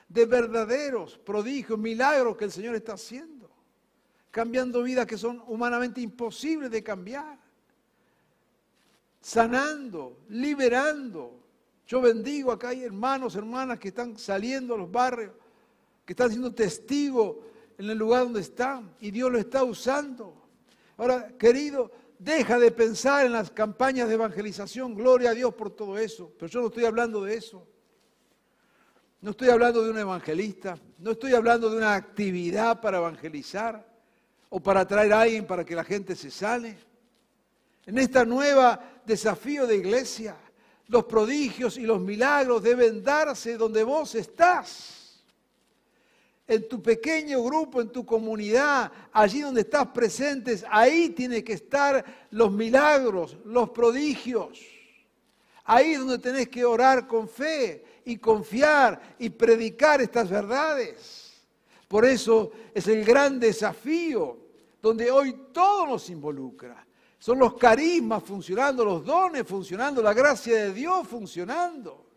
de 0.08 0.24
verdaderos 0.24 1.18
prodigios, 1.18 1.76
milagros 1.76 2.36
que 2.36 2.44
el 2.44 2.52
Señor 2.52 2.76
está 2.76 2.92
haciendo, 2.92 3.50
cambiando 4.30 4.84
vidas 4.84 5.04
que 5.04 5.18
son 5.18 5.42
humanamente 5.48 6.00
imposibles 6.00 6.70
de 6.70 6.80
cambiar, 6.80 7.40
sanando, 9.20 10.20
liberando. 10.28 11.40
Yo 11.88 12.00
bendigo, 12.00 12.52
acá 12.52 12.68
hay 12.68 12.84
hermanos, 12.84 13.34
hermanas 13.34 13.80
que 13.80 13.88
están 13.88 14.16
saliendo 14.16 14.76
a 14.76 14.78
los 14.78 14.92
barrios, 14.92 15.32
que 16.06 16.12
están 16.12 16.30
siendo 16.30 16.54
testigos 16.54 17.38
en 17.78 17.90
el 17.90 17.98
lugar 17.98 18.22
donde 18.22 18.42
están 18.42 18.94
y 19.00 19.10
Dios 19.10 19.28
lo 19.28 19.40
está 19.40 19.64
usando. 19.64 20.40
Ahora, 20.96 21.36
querido, 21.36 21.90
deja 22.22 22.58
de 22.58 22.70
pensar 22.70 23.26
en 23.26 23.32
las 23.32 23.50
campañas 23.50 24.08
de 24.08 24.14
evangelización, 24.14 24.94
gloria 24.94 25.30
a 25.30 25.34
Dios 25.34 25.54
por 25.54 25.70
todo 25.70 25.98
eso, 25.98 26.32
pero 26.38 26.48
yo 26.50 26.60
no 26.60 26.68
estoy 26.68 26.84
hablando 26.84 27.24
de 27.24 27.34
eso. 27.34 27.66
No 29.20 29.30
estoy 29.32 29.50
hablando 29.50 29.82
de 29.82 29.90
un 29.90 29.98
evangelista, 29.98 30.76
no 30.98 31.12
estoy 31.12 31.32
hablando 31.34 31.70
de 31.70 31.76
una 31.76 31.94
actividad 31.94 32.80
para 32.80 32.98
evangelizar 32.98 33.86
o 34.50 34.60
para 34.60 34.86
traer 34.86 35.12
a 35.12 35.22
alguien 35.22 35.46
para 35.46 35.64
que 35.64 35.76
la 35.76 35.84
gente 35.84 36.16
se 36.16 36.30
sane. 36.30 36.76
En 37.86 37.98
esta 37.98 38.24
nueva 38.24 38.80
desafío 39.04 39.66
de 39.66 39.76
iglesia, 39.76 40.36
los 40.88 41.04
prodigios 41.04 41.76
y 41.76 41.82
los 41.82 42.00
milagros 42.00 42.62
deben 42.62 43.02
darse 43.02 43.56
donde 43.56 43.82
vos 43.84 44.14
estás. 44.14 45.01
En 46.52 46.68
tu 46.68 46.82
pequeño 46.82 47.42
grupo, 47.42 47.80
en 47.80 47.88
tu 47.88 48.04
comunidad, 48.04 48.92
allí 49.10 49.40
donde 49.40 49.62
estás 49.62 49.86
presentes, 49.86 50.66
ahí 50.70 51.08
tienen 51.08 51.42
que 51.42 51.54
estar 51.54 52.04
los 52.30 52.52
milagros, 52.52 53.38
los 53.46 53.70
prodigios. 53.70 54.60
Ahí 55.64 55.92
es 55.92 56.00
donde 56.00 56.18
tenés 56.18 56.50
que 56.50 56.62
orar 56.62 57.06
con 57.06 57.26
fe 57.26 58.02
y 58.04 58.18
confiar 58.18 59.16
y 59.18 59.30
predicar 59.30 60.02
estas 60.02 60.28
verdades. 60.28 61.32
Por 61.88 62.04
eso 62.04 62.52
es 62.74 62.86
el 62.86 63.02
gran 63.02 63.40
desafío 63.40 64.36
donde 64.82 65.10
hoy 65.10 65.34
todo 65.54 65.86
nos 65.86 66.10
involucra. 66.10 66.86
Son 67.18 67.38
los 67.38 67.54
carismas 67.54 68.22
funcionando, 68.24 68.84
los 68.84 69.06
dones 69.06 69.46
funcionando, 69.46 70.02
la 70.02 70.12
gracia 70.12 70.64
de 70.64 70.74
Dios 70.74 71.08
funcionando, 71.08 72.08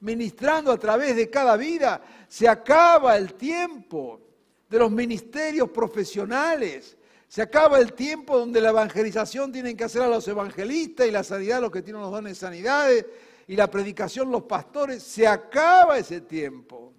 ministrando 0.00 0.72
a 0.72 0.78
través 0.78 1.16
de 1.16 1.30
cada 1.30 1.56
vida. 1.56 2.02
Se 2.28 2.48
acaba 2.48 3.16
el 3.16 3.34
tiempo 3.34 4.20
de 4.68 4.78
los 4.78 4.90
ministerios 4.90 5.70
profesionales. 5.70 6.96
Se 7.28 7.42
acaba 7.42 7.78
el 7.78 7.92
tiempo 7.92 8.38
donde 8.38 8.60
la 8.60 8.70
evangelización 8.70 9.52
tienen 9.52 9.76
que 9.76 9.84
hacer 9.84 10.02
a 10.02 10.08
los 10.08 10.26
evangelistas 10.26 11.06
y 11.06 11.10
la 11.10 11.22
sanidad 11.22 11.60
los 11.60 11.70
que 11.70 11.82
tienen 11.82 12.02
los 12.02 12.10
dones 12.10 12.32
de 12.32 12.46
sanidades 12.46 13.06
y 13.46 13.56
la 13.56 13.68
predicación 13.68 14.30
los 14.30 14.44
pastores, 14.44 15.02
se 15.02 15.26
acaba 15.26 15.98
ese 15.98 16.20
tiempo. 16.20 16.92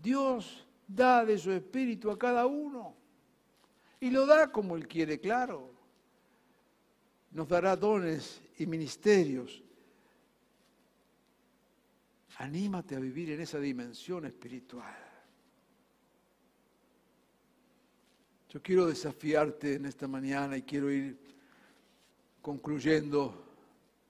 Dios 0.00 0.64
da 0.86 1.24
de 1.24 1.36
su 1.36 1.50
espíritu 1.50 2.10
a 2.10 2.18
cada 2.18 2.46
uno 2.46 2.94
y 3.98 4.10
lo 4.10 4.24
da 4.24 4.50
como 4.50 4.76
Él 4.76 4.86
quiere, 4.86 5.18
claro. 5.18 5.68
Nos 7.32 7.48
dará 7.48 7.74
dones 7.74 8.40
y 8.60 8.66
ministerios. 8.66 9.62
Anímate 12.36 12.94
a 12.94 12.98
vivir 12.98 13.30
en 13.30 13.40
esa 13.40 13.58
dimensión 13.58 14.26
espiritual. 14.26 14.94
Yo 18.50 18.60
quiero 18.62 18.86
desafiarte 18.86 19.74
en 19.74 19.86
esta 19.86 20.06
mañana 20.06 20.58
y 20.58 20.62
quiero 20.62 20.90
ir 20.90 21.18
concluyendo, 22.42 23.46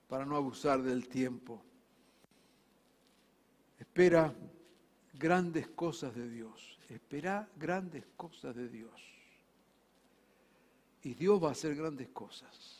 para 0.08 0.24
no 0.24 0.34
abusar 0.34 0.82
del 0.82 1.08
tiempo, 1.08 1.62
espera 3.78 4.34
grandes 5.14 5.68
cosas 5.68 6.12
de 6.16 6.28
Dios, 6.28 6.76
espera 6.88 7.48
grandes 7.56 8.04
cosas 8.16 8.56
de 8.56 8.68
Dios. 8.68 9.00
Y 11.04 11.14
Dios 11.14 11.40
va 11.40 11.50
a 11.50 11.52
hacer 11.52 11.76
grandes 11.76 12.08
cosas. 12.08 12.79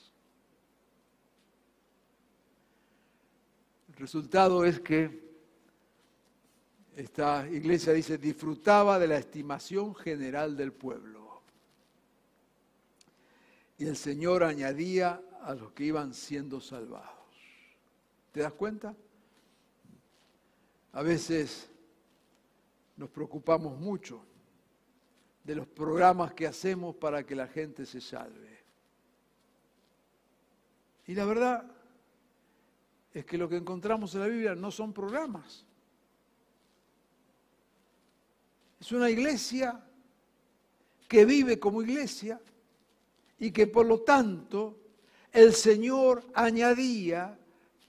Resultado 4.00 4.64
es 4.64 4.80
que 4.80 5.30
esta 6.96 7.48
iglesia 7.48 7.92
dice, 7.92 8.18
disfrutaba 8.18 8.98
de 8.98 9.06
la 9.06 9.18
estimación 9.18 9.94
general 9.94 10.56
del 10.56 10.72
pueblo. 10.72 11.42
Y 13.78 13.86
el 13.86 13.96
Señor 13.96 14.42
añadía 14.42 15.22
a 15.42 15.54
los 15.54 15.72
que 15.72 15.84
iban 15.84 16.12
siendo 16.12 16.60
salvados. 16.60 17.14
¿Te 18.32 18.40
das 18.40 18.52
cuenta? 18.52 18.94
A 20.92 21.02
veces 21.02 21.70
nos 22.96 23.08
preocupamos 23.08 23.78
mucho 23.78 24.22
de 25.44 25.54
los 25.54 25.66
programas 25.66 26.34
que 26.34 26.46
hacemos 26.46 26.96
para 26.96 27.24
que 27.24 27.34
la 27.34 27.46
gente 27.46 27.86
se 27.86 28.00
salve. 28.00 28.60
Y 31.06 31.14
la 31.14 31.24
verdad 31.24 31.79
es 33.12 33.24
que 33.24 33.38
lo 33.38 33.48
que 33.48 33.56
encontramos 33.56 34.14
en 34.14 34.20
la 34.20 34.26
Biblia 34.26 34.54
no 34.54 34.70
son 34.70 34.92
programas. 34.92 35.64
Es 38.78 38.92
una 38.92 39.10
iglesia 39.10 39.84
que 41.08 41.24
vive 41.24 41.58
como 41.58 41.82
iglesia 41.82 42.40
y 43.38 43.50
que 43.50 43.66
por 43.66 43.86
lo 43.86 44.00
tanto 44.02 44.78
el 45.32 45.54
Señor 45.54 46.24
añadía 46.34 47.36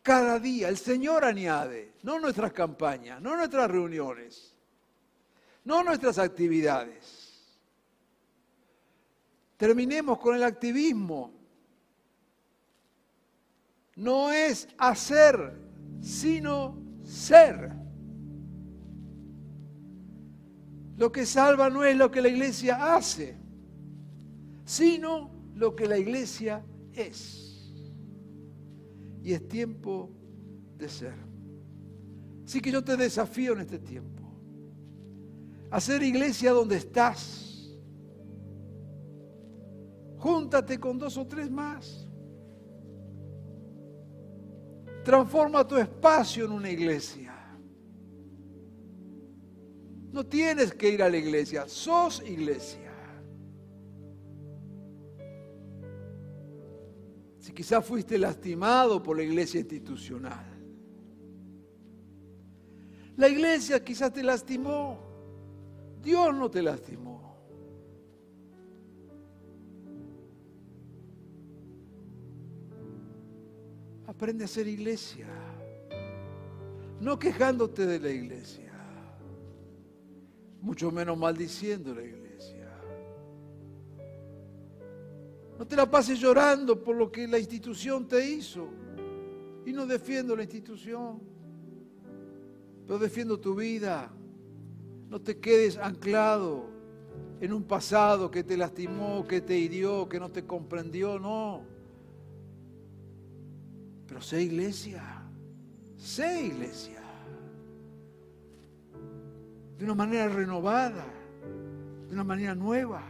cada 0.01 0.39
día, 0.39 0.69
el 0.69 0.77
Señor 0.77 1.23
añade, 1.23 1.93
no 2.03 2.19
nuestras 2.19 2.51
campañas, 2.51 3.21
no 3.21 3.35
nuestras 3.35 3.69
reuniones, 3.69 4.55
no 5.65 5.83
nuestras 5.83 6.17
actividades. 6.17 7.31
Terminemos 9.57 10.17
con 10.17 10.35
el 10.35 10.43
activismo. 10.43 11.40
No 14.01 14.31
es 14.31 14.67
hacer, 14.79 15.61
sino 15.99 16.75
ser. 17.03 17.71
Lo 20.97 21.11
que 21.11 21.23
salva 21.27 21.69
no 21.69 21.83
es 21.83 21.95
lo 21.95 22.09
que 22.09 22.19
la 22.19 22.29
iglesia 22.29 22.95
hace, 22.95 23.37
sino 24.65 25.29
lo 25.53 25.75
que 25.75 25.87
la 25.87 25.99
iglesia 25.99 26.65
es. 26.93 27.71
Y 29.21 29.33
es 29.33 29.47
tiempo 29.47 30.09
de 30.79 30.89
ser. 30.89 31.13
Así 32.43 32.59
que 32.59 32.71
yo 32.71 32.83
te 32.83 32.97
desafío 32.97 33.53
en 33.53 33.59
este 33.59 33.77
tiempo. 33.77 34.23
Hacer 35.69 36.01
iglesia 36.01 36.53
donde 36.53 36.77
estás. 36.77 37.77
Júntate 40.17 40.79
con 40.79 40.97
dos 40.97 41.17
o 41.17 41.27
tres 41.27 41.51
más. 41.51 42.10
Transforma 45.03 45.67
tu 45.67 45.77
espacio 45.77 46.45
en 46.45 46.51
una 46.51 46.69
iglesia. 46.69 47.33
No 50.11 50.25
tienes 50.25 50.73
que 50.73 50.89
ir 50.89 51.01
a 51.01 51.09
la 51.09 51.17
iglesia, 51.17 51.67
sos 51.67 52.21
iglesia. 52.27 52.91
si 57.41 57.51
quizás 57.53 57.83
fuiste 57.83 58.19
lastimado 58.19 59.01
por 59.01 59.17
la 59.17 59.23
iglesia 59.23 59.59
institucional. 59.59 60.45
La 63.17 63.27
iglesia 63.27 63.83
quizás 63.83 64.13
te 64.13 64.21
lastimó, 64.21 64.99
Dios 66.01 66.35
no 66.35 66.51
te 66.51 66.61
lastimó. 66.61 67.10
Aprende 74.21 74.43
a 74.43 74.47
ser 74.47 74.67
iglesia, 74.67 75.25
no 76.99 77.17
quejándote 77.17 77.87
de 77.87 77.99
la 77.99 78.11
iglesia, 78.11 78.71
mucho 80.61 80.91
menos 80.91 81.17
maldiciendo 81.17 81.95
la 81.95 82.03
iglesia. 82.03 82.69
No 85.57 85.65
te 85.65 85.75
la 85.75 85.89
pases 85.89 86.19
llorando 86.19 86.83
por 86.83 86.95
lo 86.95 87.11
que 87.11 87.27
la 87.27 87.39
institución 87.39 88.07
te 88.07 88.23
hizo. 88.23 88.67
Y 89.65 89.73
no 89.73 89.87
defiendo 89.87 90.35
la 90.35 90.43
institución, 90.43 91.19
pero 92.85 92.99
defiendo 92.99 93.39
tu 93.39 93.55
vida. 93.55 94.13
No 95.09 95.19
te 95.19 95.39
quedes 95.39 95.79
anclado 95.79 96.67
en 97.39 97.51
un 97.51 97.63
pasado 97.63 98.29
que 98.29 98.43
te 98.43 98.55
lastimó, 98.55 99.25
que 99.27 99.41
te 99.41 99.57
hirió, 99.57 100.07
que 100.07 100.19
no 100.19 100.29
te 100.29 100.45
comprendió, 100.45 101.17
no. 101.17 101.70
Pero 104.11 104.19
sé 104.19 104.43
iglesia, 104.43 105.01
Sé 105.95 106.47
iglesia. 106.47 106.99
De 109.77 109.85
una 109.85 109.95
manera 109.95 110.27
renovada, 110.27 111.05
de 112.09 112.13
una 112.13 112.25
manera 112.25 112.53
nueva. 112.53 113.01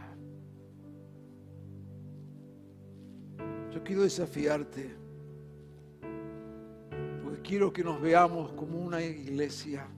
Yo 3.72 3.82
quiero 3.82 4.02
desafiarte, 4.02 4.94
porque 7.24 7.42
quiero 7.42 7.72
que 7.72 7.82
nos 7.82 8.00
veamos 8.00 8.52
como 8.52 8.78
una 8.78 9.02
iglesia 9.02 9.88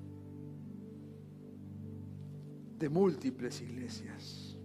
de 2.79 2.89
múltiples 2.89 3.61
iglesias. 3.61 4.57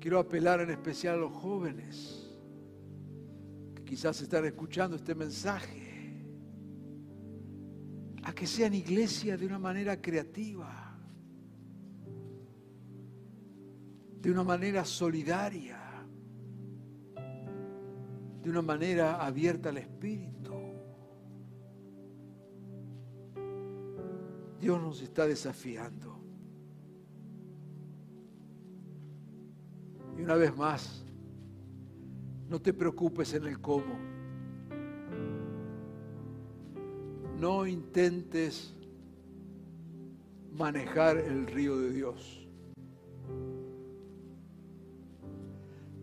Quiero 0.00 0.18
apelar 0.18 0.60
en 0.62 0.70
especial 0.70 1.14
a 1.14 1.18
los 1.18 1.32
jóvenes 1.32 2.21
quizás 3.92 4.22
están 4.22 4.46
escuchando 4.46 4.96
este 4.96 5.14
mensaje, 5.14 6.16
a 8.22 8.32
que 8.32 8.46
sean 8.46 8.72
iglesia 8.72 9.36
de 9.36 9.44
una 9.44 9.58
manera 9.58 10.00
creativa, 10.00 10.98
de 14.18 14.30
una 14.30 14.44
manera 14.44 14.82
solidaria, 14.86 15.78
de 18.42 18.48
una 18.48 18.62
manera 18.62 19.22
abierta 19.22 19.68
al 19.68 19.76
Espíritu. 19.76 20.54
Dios 24.58 24.80
nos 24.80 25.02
está 25.02 25.26
desafiando. 25.26 26.18
Y 30.16 30.22
una 30.22 30.36
vez 30.36 30.56
más, 30.56 31.04
no 32.52 32.60
te 32.60 32.74
preocupes 32.74 33.32
en 33.32 33.46
el 33.46 33.62
cómo. 33.62 33.98
No 37.40 37.66
intentes 37.66 38.74
manejar 40.52 41.16
el 41.16 41.46
río 41.46 41.78
de 41.78 41.90
Dios. 41.90 42.46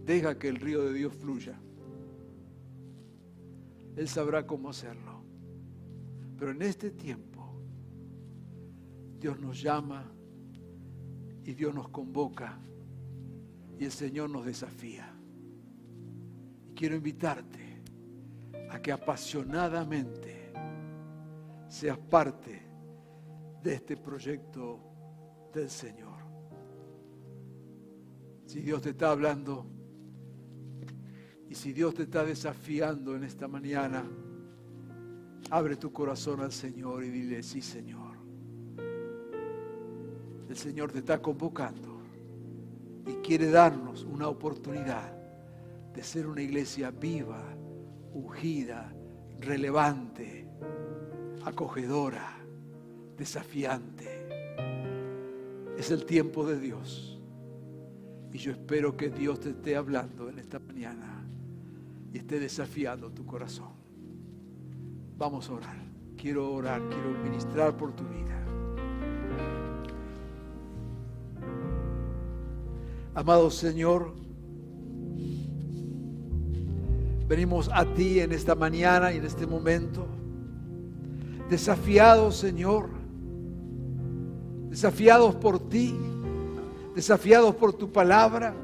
Deja 0.04 0.40
que 0.40 0.48
el 0.48 0.56
río 0.56 0.86
de 0.86 0.94
Dios 0.94 1.14
fluya. 1.14 1.56
Él 3.96 4.08
sabrá 4.08 4.48
cómo 4.48 4.72
hacerlo. 4.72 5.22
Pero 6.40 6.50
en 6.50 6.64
este 6.64 6.90
tiempo, 6.90 7.62
Dios 9.20 9.40
nos 9.40 9.62
llama 9.62 10.12
y 11.44 11.54
Dios 11.54 11.76
nos 11.76 11.90
convoca 11.90 12.58
y 13.78 13.86
el 13.86 13.92
Señor 13.92 14.32
nos 14.32 14.48
desafía. 14.48 15.19
Quiero 16.80 16.96
invitarte 16.96 17.82
a 18.70 18.82
que 18.82 18.94
apasionadamente 18.94 20.54
seas 21.68 21.98
parte 21.98 22.62
de 23.62 23.74
este 23.74 23.98
proyecto 23.98 24.80
del 25.54 25.70
Señor. 25.70 26.22
Si 28.46 28.62
Dios 28.62 28.82
te 28.82 28.92
está 28.92 29.12
hablando 29.12 29.66
y 31.50 31.56
si 31.56 31.74
Dios 31.74 31.96
te 31.96 32.04
está 32.04 32.24
desafiando 32.24 33.14
en 33.14 33.26
esta 33.26 33.50
mañana, 33.50 34.10
abre 35.50 35.76
tu 35.76 35.92
corazón 35.92 36.40
al 36.40 36.54
Señor 36.54 37.04
y 37.04 37.10
dile, 37.10 37.44
sí 37.44 37.62
Señor. 37.62 38.16
El 40.48 40.56
Señor 40.56 40.94
te 40.94 41.00
está 41.00 41.22
convocando 41.22 42.00
y 43.06 43.16
quiere 43.16 43.52
darnos 43.52 44.06
una 44.06 44.30
oportunidad 44.30 45.19
de 45.94 46.04
ser 46.04 46.28
una 46.28 46.42
iglesia 46.42 46.92
viva, 46.92 47.44
ungida, 48.14 48.94
relevante, 49.40 50.48
acogedora, 51.46 52.38
desafiante. 53.18 54.28
Es 55.78 55.92
el 55.92 56.06
tiempo 56.06 56.46
de 56.46 56.60
Dios. 56.60 57.20
Y 58.32 58.38
yo 58.38 58.52
espero 58.52 58.96
que 58.96 59.10
Dios 59.10 59.40
te 59.40 59.50
esté 59.50 59.76
hablando 59.76 60.30
en 60.30 60.40
esta 60.40 60.60
mañana 60.60 61.26
y 62.14 62.18
esté 62.18 62.40
desafiando 62.40 63.12
tu 63.12 63.26
corazón. 63.26 63.72
Vamos 65.18 65.50
a 65.50 65.54
orar. 65.54 65.90
Quiero 66.18 66.54
orar, 66.54 66.82
quiero 66.90 67.12
ministrar 67.24 67.76
por 67.76 67.94
tu 67.94 68.04
vida. 68.04 68.46
Amado 73.16 73.50
Señor, 73.50 74.14
venimos 77.30 77.70
a 77.72 77.86
ti 77.86 78.20
en 78.20 78.32
esta 78.32 78.56
mañana 78.56 79.14
y 79.14 79.18
en 79.18 79.26
este 79.26 79.46
momento, 79.46 80.08
desafiados 81.48 82.36
Señor, 82.38 82.90
desafiados 84.72 85.36
por 85.36 85.70
ti, 85.70 85.96
desafiados 86.96 87.54
por 87.54 87.74
tu 87.74 87.92
palabra, 87.92 88.56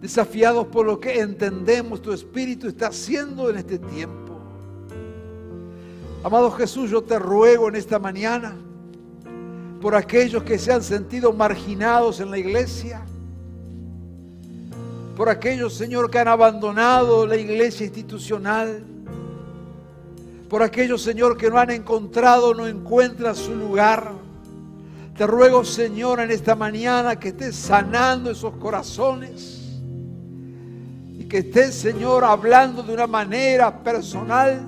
desafiados 0.00 0.66
por 0.68 0.86
lo 0.86 0.98
que 0.98 1.20
entendemos 1.20 2.00
tu 2.00 2.14
Espíritu 2.14 2.68
está 2.68 2.86
haciendo 2.86 3.50
en 3.50 3.58
este 3.58 3.78
tiempo. 3.78 4.32
Amado 6.24 6.50
Jesús, 6.52 6.90
yo 6.90 7.02
te 7.02 7.18
ruego 7.18 7.68
en 7.68 7.76
esta 7.76 7.98
mañana 7.98 8.56
por 9.82 9.94
aquellos 9.94 10.42
que 10.42 10.58
se 10.58 10.72
han 10.72 10.82
sentido 10.82 11.34
marginados 11.34 12.20
en 12.20 12.30
la 12.30 12.38
iglesia, 12.38 13.04
por 15.16 15.28
aquellos, 15.28 15.74
Señor, 15.74 16.10
que 16.10 16.18
han 16.18 16.28
abandonado 16.28 17.26
la 17.26 17.36
iglesia 17.36 17.86
institucional, 17.86 18.82
por 20.48 20.62
aquellos, 20.62 21.02
Señor, 21.02 21.36
que 21.36 21.50
no 21.50 21.58
han 21.58 21.70
encontrado, 21.70 22.54
no 22.54 22.66
encuentran 22.66 23.34
su 23.34 23.54
lugar. 23.54 24.12
Te 25.16 25.26
ruego, 25.26 25.64
Señor, 25.64 26.20
en 26.20 26.30
esta 26.30 26.54
mañana 26.54 27.16
que 27.16 27.28
estés 27.28 27.56
sanando 27.56 28.30
esos 28.30 28.54
corazones 28.56 29.80
y 31.18 31.24
que 31.24 31.38
estés, 31.38 31.74
Señor, 31.74 32.24
hablando 32.24 32.82
de 32.82 32.92
una 32.92 33.06
manera 33.06 33.82
personal, 33.82 34.60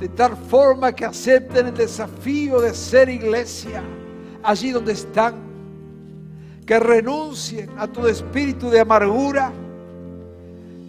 de 0.00 0.08
tal 0.08 0.36
forma 0.36 0.92
que 0.92 1.04
acepten 1.04 1.68
el 1.68 1.74
desafío 1.74 2.60
de 2.60 2.74
ser 2.74 3.08
iglesia 3.08 3.82
allí 4.42 4.70
donde 4.70 4.92
están 4.92 5.53
que 6.66 6.80
renuncien 6.80 7.70
a 7.78 7.86
todo 7.86 8.08
espíritu 8.08 8.68
de 8.70 8.80
amargura, 8.80 9.52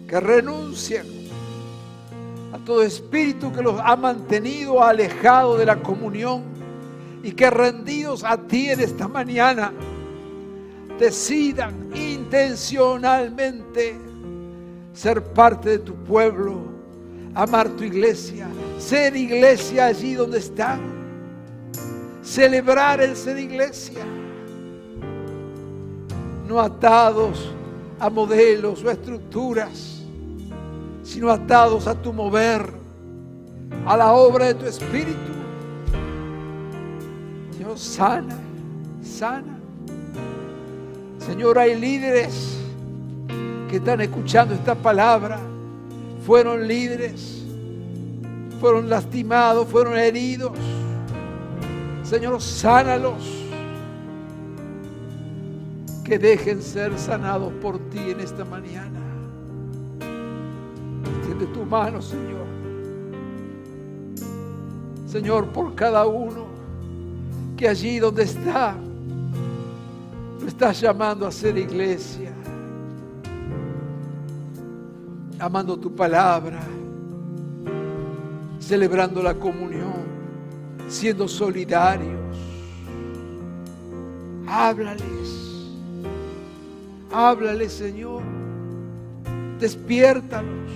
que 0.08 0.18
renuncien 0.20 1.04
a 2.52 2.58
todo 2.58 2.82
espíritu 2.82 3.52
que 3.52 3.62
los 3.62 3.78
ha 3.82 3.96
mantenido 3.96 4.82
alejados 4.82 5.58
de 5.58 5.66
la 5.66 5.82
comunión 5.82 6.44
y 7.22 7.32
que 7.32 7.50
rendidos 7.50 8.24
a 8.24 8.38
ti 8.38 8.70
en 8.70 8.80
esta 8.80 9.06
mañana 9.08 9.72
decidan 10.98 11.74
intencionalmente 11.94 13.96
ser 14.94 15.22
parte 15.22 15.68
de 15.70 15.78
tu 15.80 15.94
pueblo, 15.94 16.60
amar 17.34 17.68
tu 17.70 17.82
iglesia, 17.84 18.46
ser 18.78 19.14
iglesia 19.14 19.86
allí 19.86 20.14
donde 20.14 20.38
están, 20.38 20.80
celebrar 22.22 23.02
el 23.02 23.14
ser 23.14 23.38
iglesia 23.38 24.02
no 26.46 26.60
atados 26.60 27.52
a 27.98 28.10
modelos 28.10 28.84
o 28.84 28.90
estructuras, 28.90 30.02
sino 31.02 31.30
atados 31.30 31.86
a 31.86 31.94
tu 31.94 32.12
mover, 32.12 32.70
a 33.86 33.96
la 33.96 34.12
obra 34.12 34.46
de 34.46 34.54
tu 34.54 34.66
espíritu. 34.66 35.32
Dios, 37.58 37.80
sana, 37.80 38.36
sana. 39.02 39.58
Señor, 41.18 41.58
hay 41.58 41.78
líderes 41.78 42.58
que 43.68 43.76
están 43.76 44.00
escuchando 44.00 44.54
esta 44.54 44.74
palabra, 44.74 45.40
fueron 46.24 46.68
líderes, 46.68 47.42
fueron 48.60 48.88
lastimados, 48.88 49.66
fueron 49.68 49.96
heridos. 49.96 50.52
Señor, 52.04 52.40
sánalos 52.40 53.45
que 56.06 56.20
dejen 56.20 56.62
ser 56.62 56.96
sanados 56.96 57.52
por 57.54 57.78
ti 57.90 57.98
en 57.98 58.20
esta 58.20 58.44
mañana. 58.44 59.00
Extiende 61.04 61.46
tu 61.46 61.64
mano, 61.64 62.00
Señor. 62.00 62.46
Señor, 65.08 65.48
por 65.48 65.74
cada 65.74 66.06
uno 66.06 66.46
que 67.56 67.68
allí 67.68 67.98
donde 67.98 68.22
está, 68.22 68.76
lo 70.40 70.46
estás 70.46 70.80
llamando 70.80 71.26
a 71.26 71.32
ser 71.32 71.58
iglesia. 71.58 72.32
Amando 75.40 75.76
tu 75.76 75.92
palabra, 75.92 76.60
celebrando 78.60 79.24
la 79.24 79.34
comunión, 79.34 80.06
siendo 80.88 81.26
solidarios. 81.26 82.14
Háblales 84.46 85.45
Háblale, 87.12 87.68
Señor. 87.68 88.22
Despiértalos. 89.58 90.70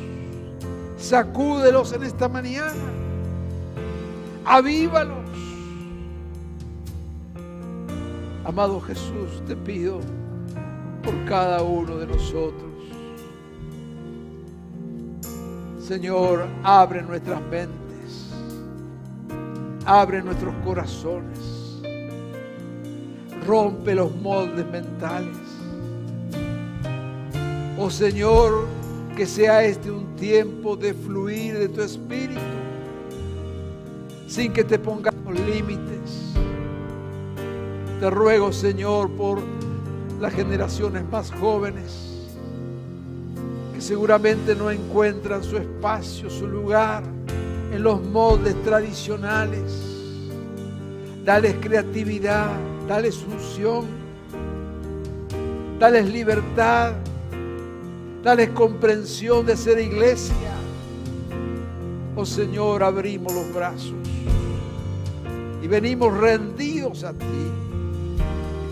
Sacúdelos 0.99 1.93
en 1.93 2.03
esta 2.03 2.29
mañana. 2.29 2.73
Avívalos. 4.45 5.19
Amado 8.45 8.81
Jesús, 8.81 9.43
te 9.47 9.55
pido 9.55 10.01
por 11.03 11.15
cada 11.27 11.63
uno 11.63 11.97
de 11.99 12.07
nosotros. 12.07 12.71
Señor, 15.79 16.47
abre 16.63 17.03
nuestras 17.03 17.41
mentes, 17.43 18.31
abre 19.85 20.23
nuestros 20.23 20.55
corazones, 20.65 21.81
rompe 23.47 23.95
los 23.95 24.15
moldes 24.17 24.67
mentales. 24.67 25.50
Oh 27.83 27.89
Señor, 27.89 28.67
que 29.17 29.25
sea 29.25 29.65
este 29.65 29.91
un 29.91 30.15
tiempo 30.17 30.77
de 30.77 30.93
fluir 30.93 31.59
de 31.59 31.67
tu 31.67 31.81
espíritu, 31.81 32.39
sin 34.27 34.53
que 34.53 34.65
te 34.65 34.79
pongamos 34.79 35.41
límites. 35.41 36.35
Te 37.99 38.11
ruego, 38.11 38.53
Señor, 38.53 39.11
por 39.13 39.41
las 40.21 40.35
generaciones 40.35 41.09
más 41.11 41.33
jóvenes, 41.33 42.29
que 43.73 43.81
seguramente 43.81 44.55
no 44.55 44.71
encuentran 44.71 45.43
su 45.43 45.57
espacio, 45.57 46.29
su 46.29 46.47
lugar 46.47 47.03
en 47.73 47.83
los 47.83 48.03
moldes 48.03 48.63
tradicionales. 48.63 49.73
Dales 51.25 51.57
creatividad, 51.63 52.51
dales 52.87 53.25
unción, 53.27 53.87
dales 55.79 56.11
libertad, 56.11 56.93
dales 58.23 58.51
comprensión 58.51 59.47
de 59.47 59.57
ser 59.57 59.79
iglesia. 59.81 60.35
Oh 62.17 62.27
Señor, 62.27 62.83
abrimos 62.83 63.33
los 63.33 63.53
brazos 63.53 63.95
y 65.63 65.67
venimos 65.67 66.17
rendidos 66.17 67.05
a 67.05 67.13
ti. 67.13 67.27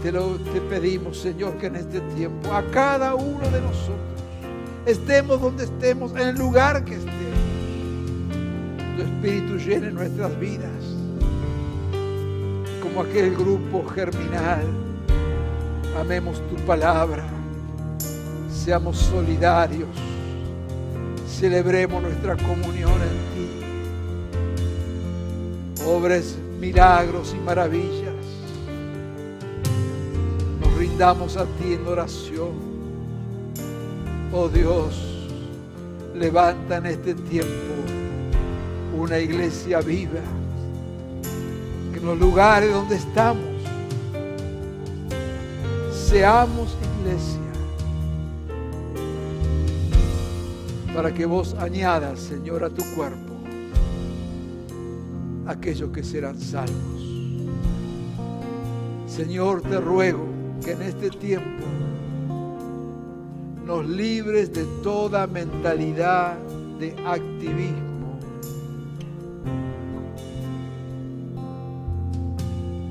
Te, 0.02 0.12
lo, 0.12 0.36
te 0.36 0.60
pedimos, 0.60 1.18
Señor, 1.18 1.56
que 1.58 1.66
en 1.66 1.76
este 1.76 2.00
tiempo 2.14 2.52
a 2.52 2.62
cada 2.70 3.14
uno 3.14 3.40
de 3.50 3.60
nosotros, 3.60 3.96
estemos 4.86 5.40
donde 5.40 5.64
estemos, 5.64 6.12
en 6.12 6.28
el 6.28 6.36
lugar 6.36 6.84
que 6.84 6.94
estemos, 6.94 7.18
tu 8.96 9.02
Espíritu 9.02 9.56
llene 9.56 9.90
nuestras 9.90 10.38
vidas, 10.38 10.70
como 12.80 13.02
aquel 13.02 13.34
grupo 13.34 13.84
germinal. 13.88 14.64
Amemos 15.98 16.40
tu 16.48 16.54
palabra, 16.64 17.24
seamos 18.68 18.98
solidarios, 18.98 19.88
celebremos 21.26 22.02
nuestra 22.02 22.36
comunión 22.36 22.92
en 22.92 23.16
ti. 23.32 23.48
Obres 25.86 26.36
milagros 26.60 27.34
y 27.34 27.38
maravillas 27.38 28.12
rindamos 30.76 31.38
a 31.38 31.46
ti 31.46 31.72
en 31.72 31.86
oración. 31.86 32.50
Oh 34.34 34.50
Dios, 34.50 35.26
levanta 36.14 36.76
en 36.76 36.84
este 36.84 37.14
tiempo 37.14 37.74
una 38.98 39.18
iglesia 39.18 39.80
viva. 39.80 40.20
Que 41.90 42.00
en 42.00 42.04
los 42.04 42.18
lugares 42.18 42.70
donde 42.70 42.96
estamos 42.96 43.46
seamos 45.90 46.76
iglesia. 46.98 47.37
Para 50.98 51.14
que 51.14 51.26
vos 51.26 51.54
añadas, 51.54 52.18
Señor, 52.18 52.64
a 52.64 52.70
tu 52.70 52.82
cuerpo 52.96 53.34
aquellos 55.46 55.90
que 55.90 56.02
serán 56.02 56.40
salvos. 56.40 57.02
Señor, 59.06 59.62
te 59.62 59.78
ruego 59.78 60.26
que 60.64 60.72
en 60.72 60.82
este 60.82 61.10
tiempo 61.10 61.64
nos 63.64 63.88
libres 63.88 64.52
de 64.52 64.64
toda 64.82 65.28
mentalidad 65.28 66.36
de 66.80 66.96
activismo 67.06 68.18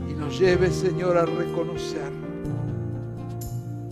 y 0.10 0.14
nos 0.14 0.40
lleves, 0.40 0.76
Señor, 0.76 1.18
a 1.18 1.26
reconocer 1.26 2.10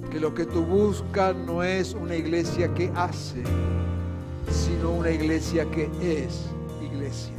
que 0.09 0.21
lo 0.21 0.33
que 0.33 0.45
tú 0.45 0.63
buscas 0.63 1.35
no 1.35 1.61
es 1.61 1.93
una 1.93 2.15
iglesia 2.15 2.73
que 2.73 2.89
hace, 2.95 3.43
una 4.89 5.11
iglesia 5.11 5.65
que 5.71 5.89
es 6.01 6.47
iglesia. 6.81 7.33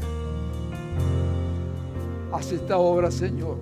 Haz 2.32 2.52
esta 2.52 2.76
obra, 2.76 3.10
Señor 3.10 3.56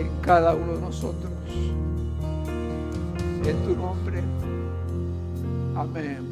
en 0.00 0.10
cada 0.22 0.54
uno 0.54 0.74
de 0.74 0.80
nosotros. 0.80 1.30
En 3.44 3.56
tu 3.64 3.76
nombre. 3.76 4.22
Amén. 5.76 6.29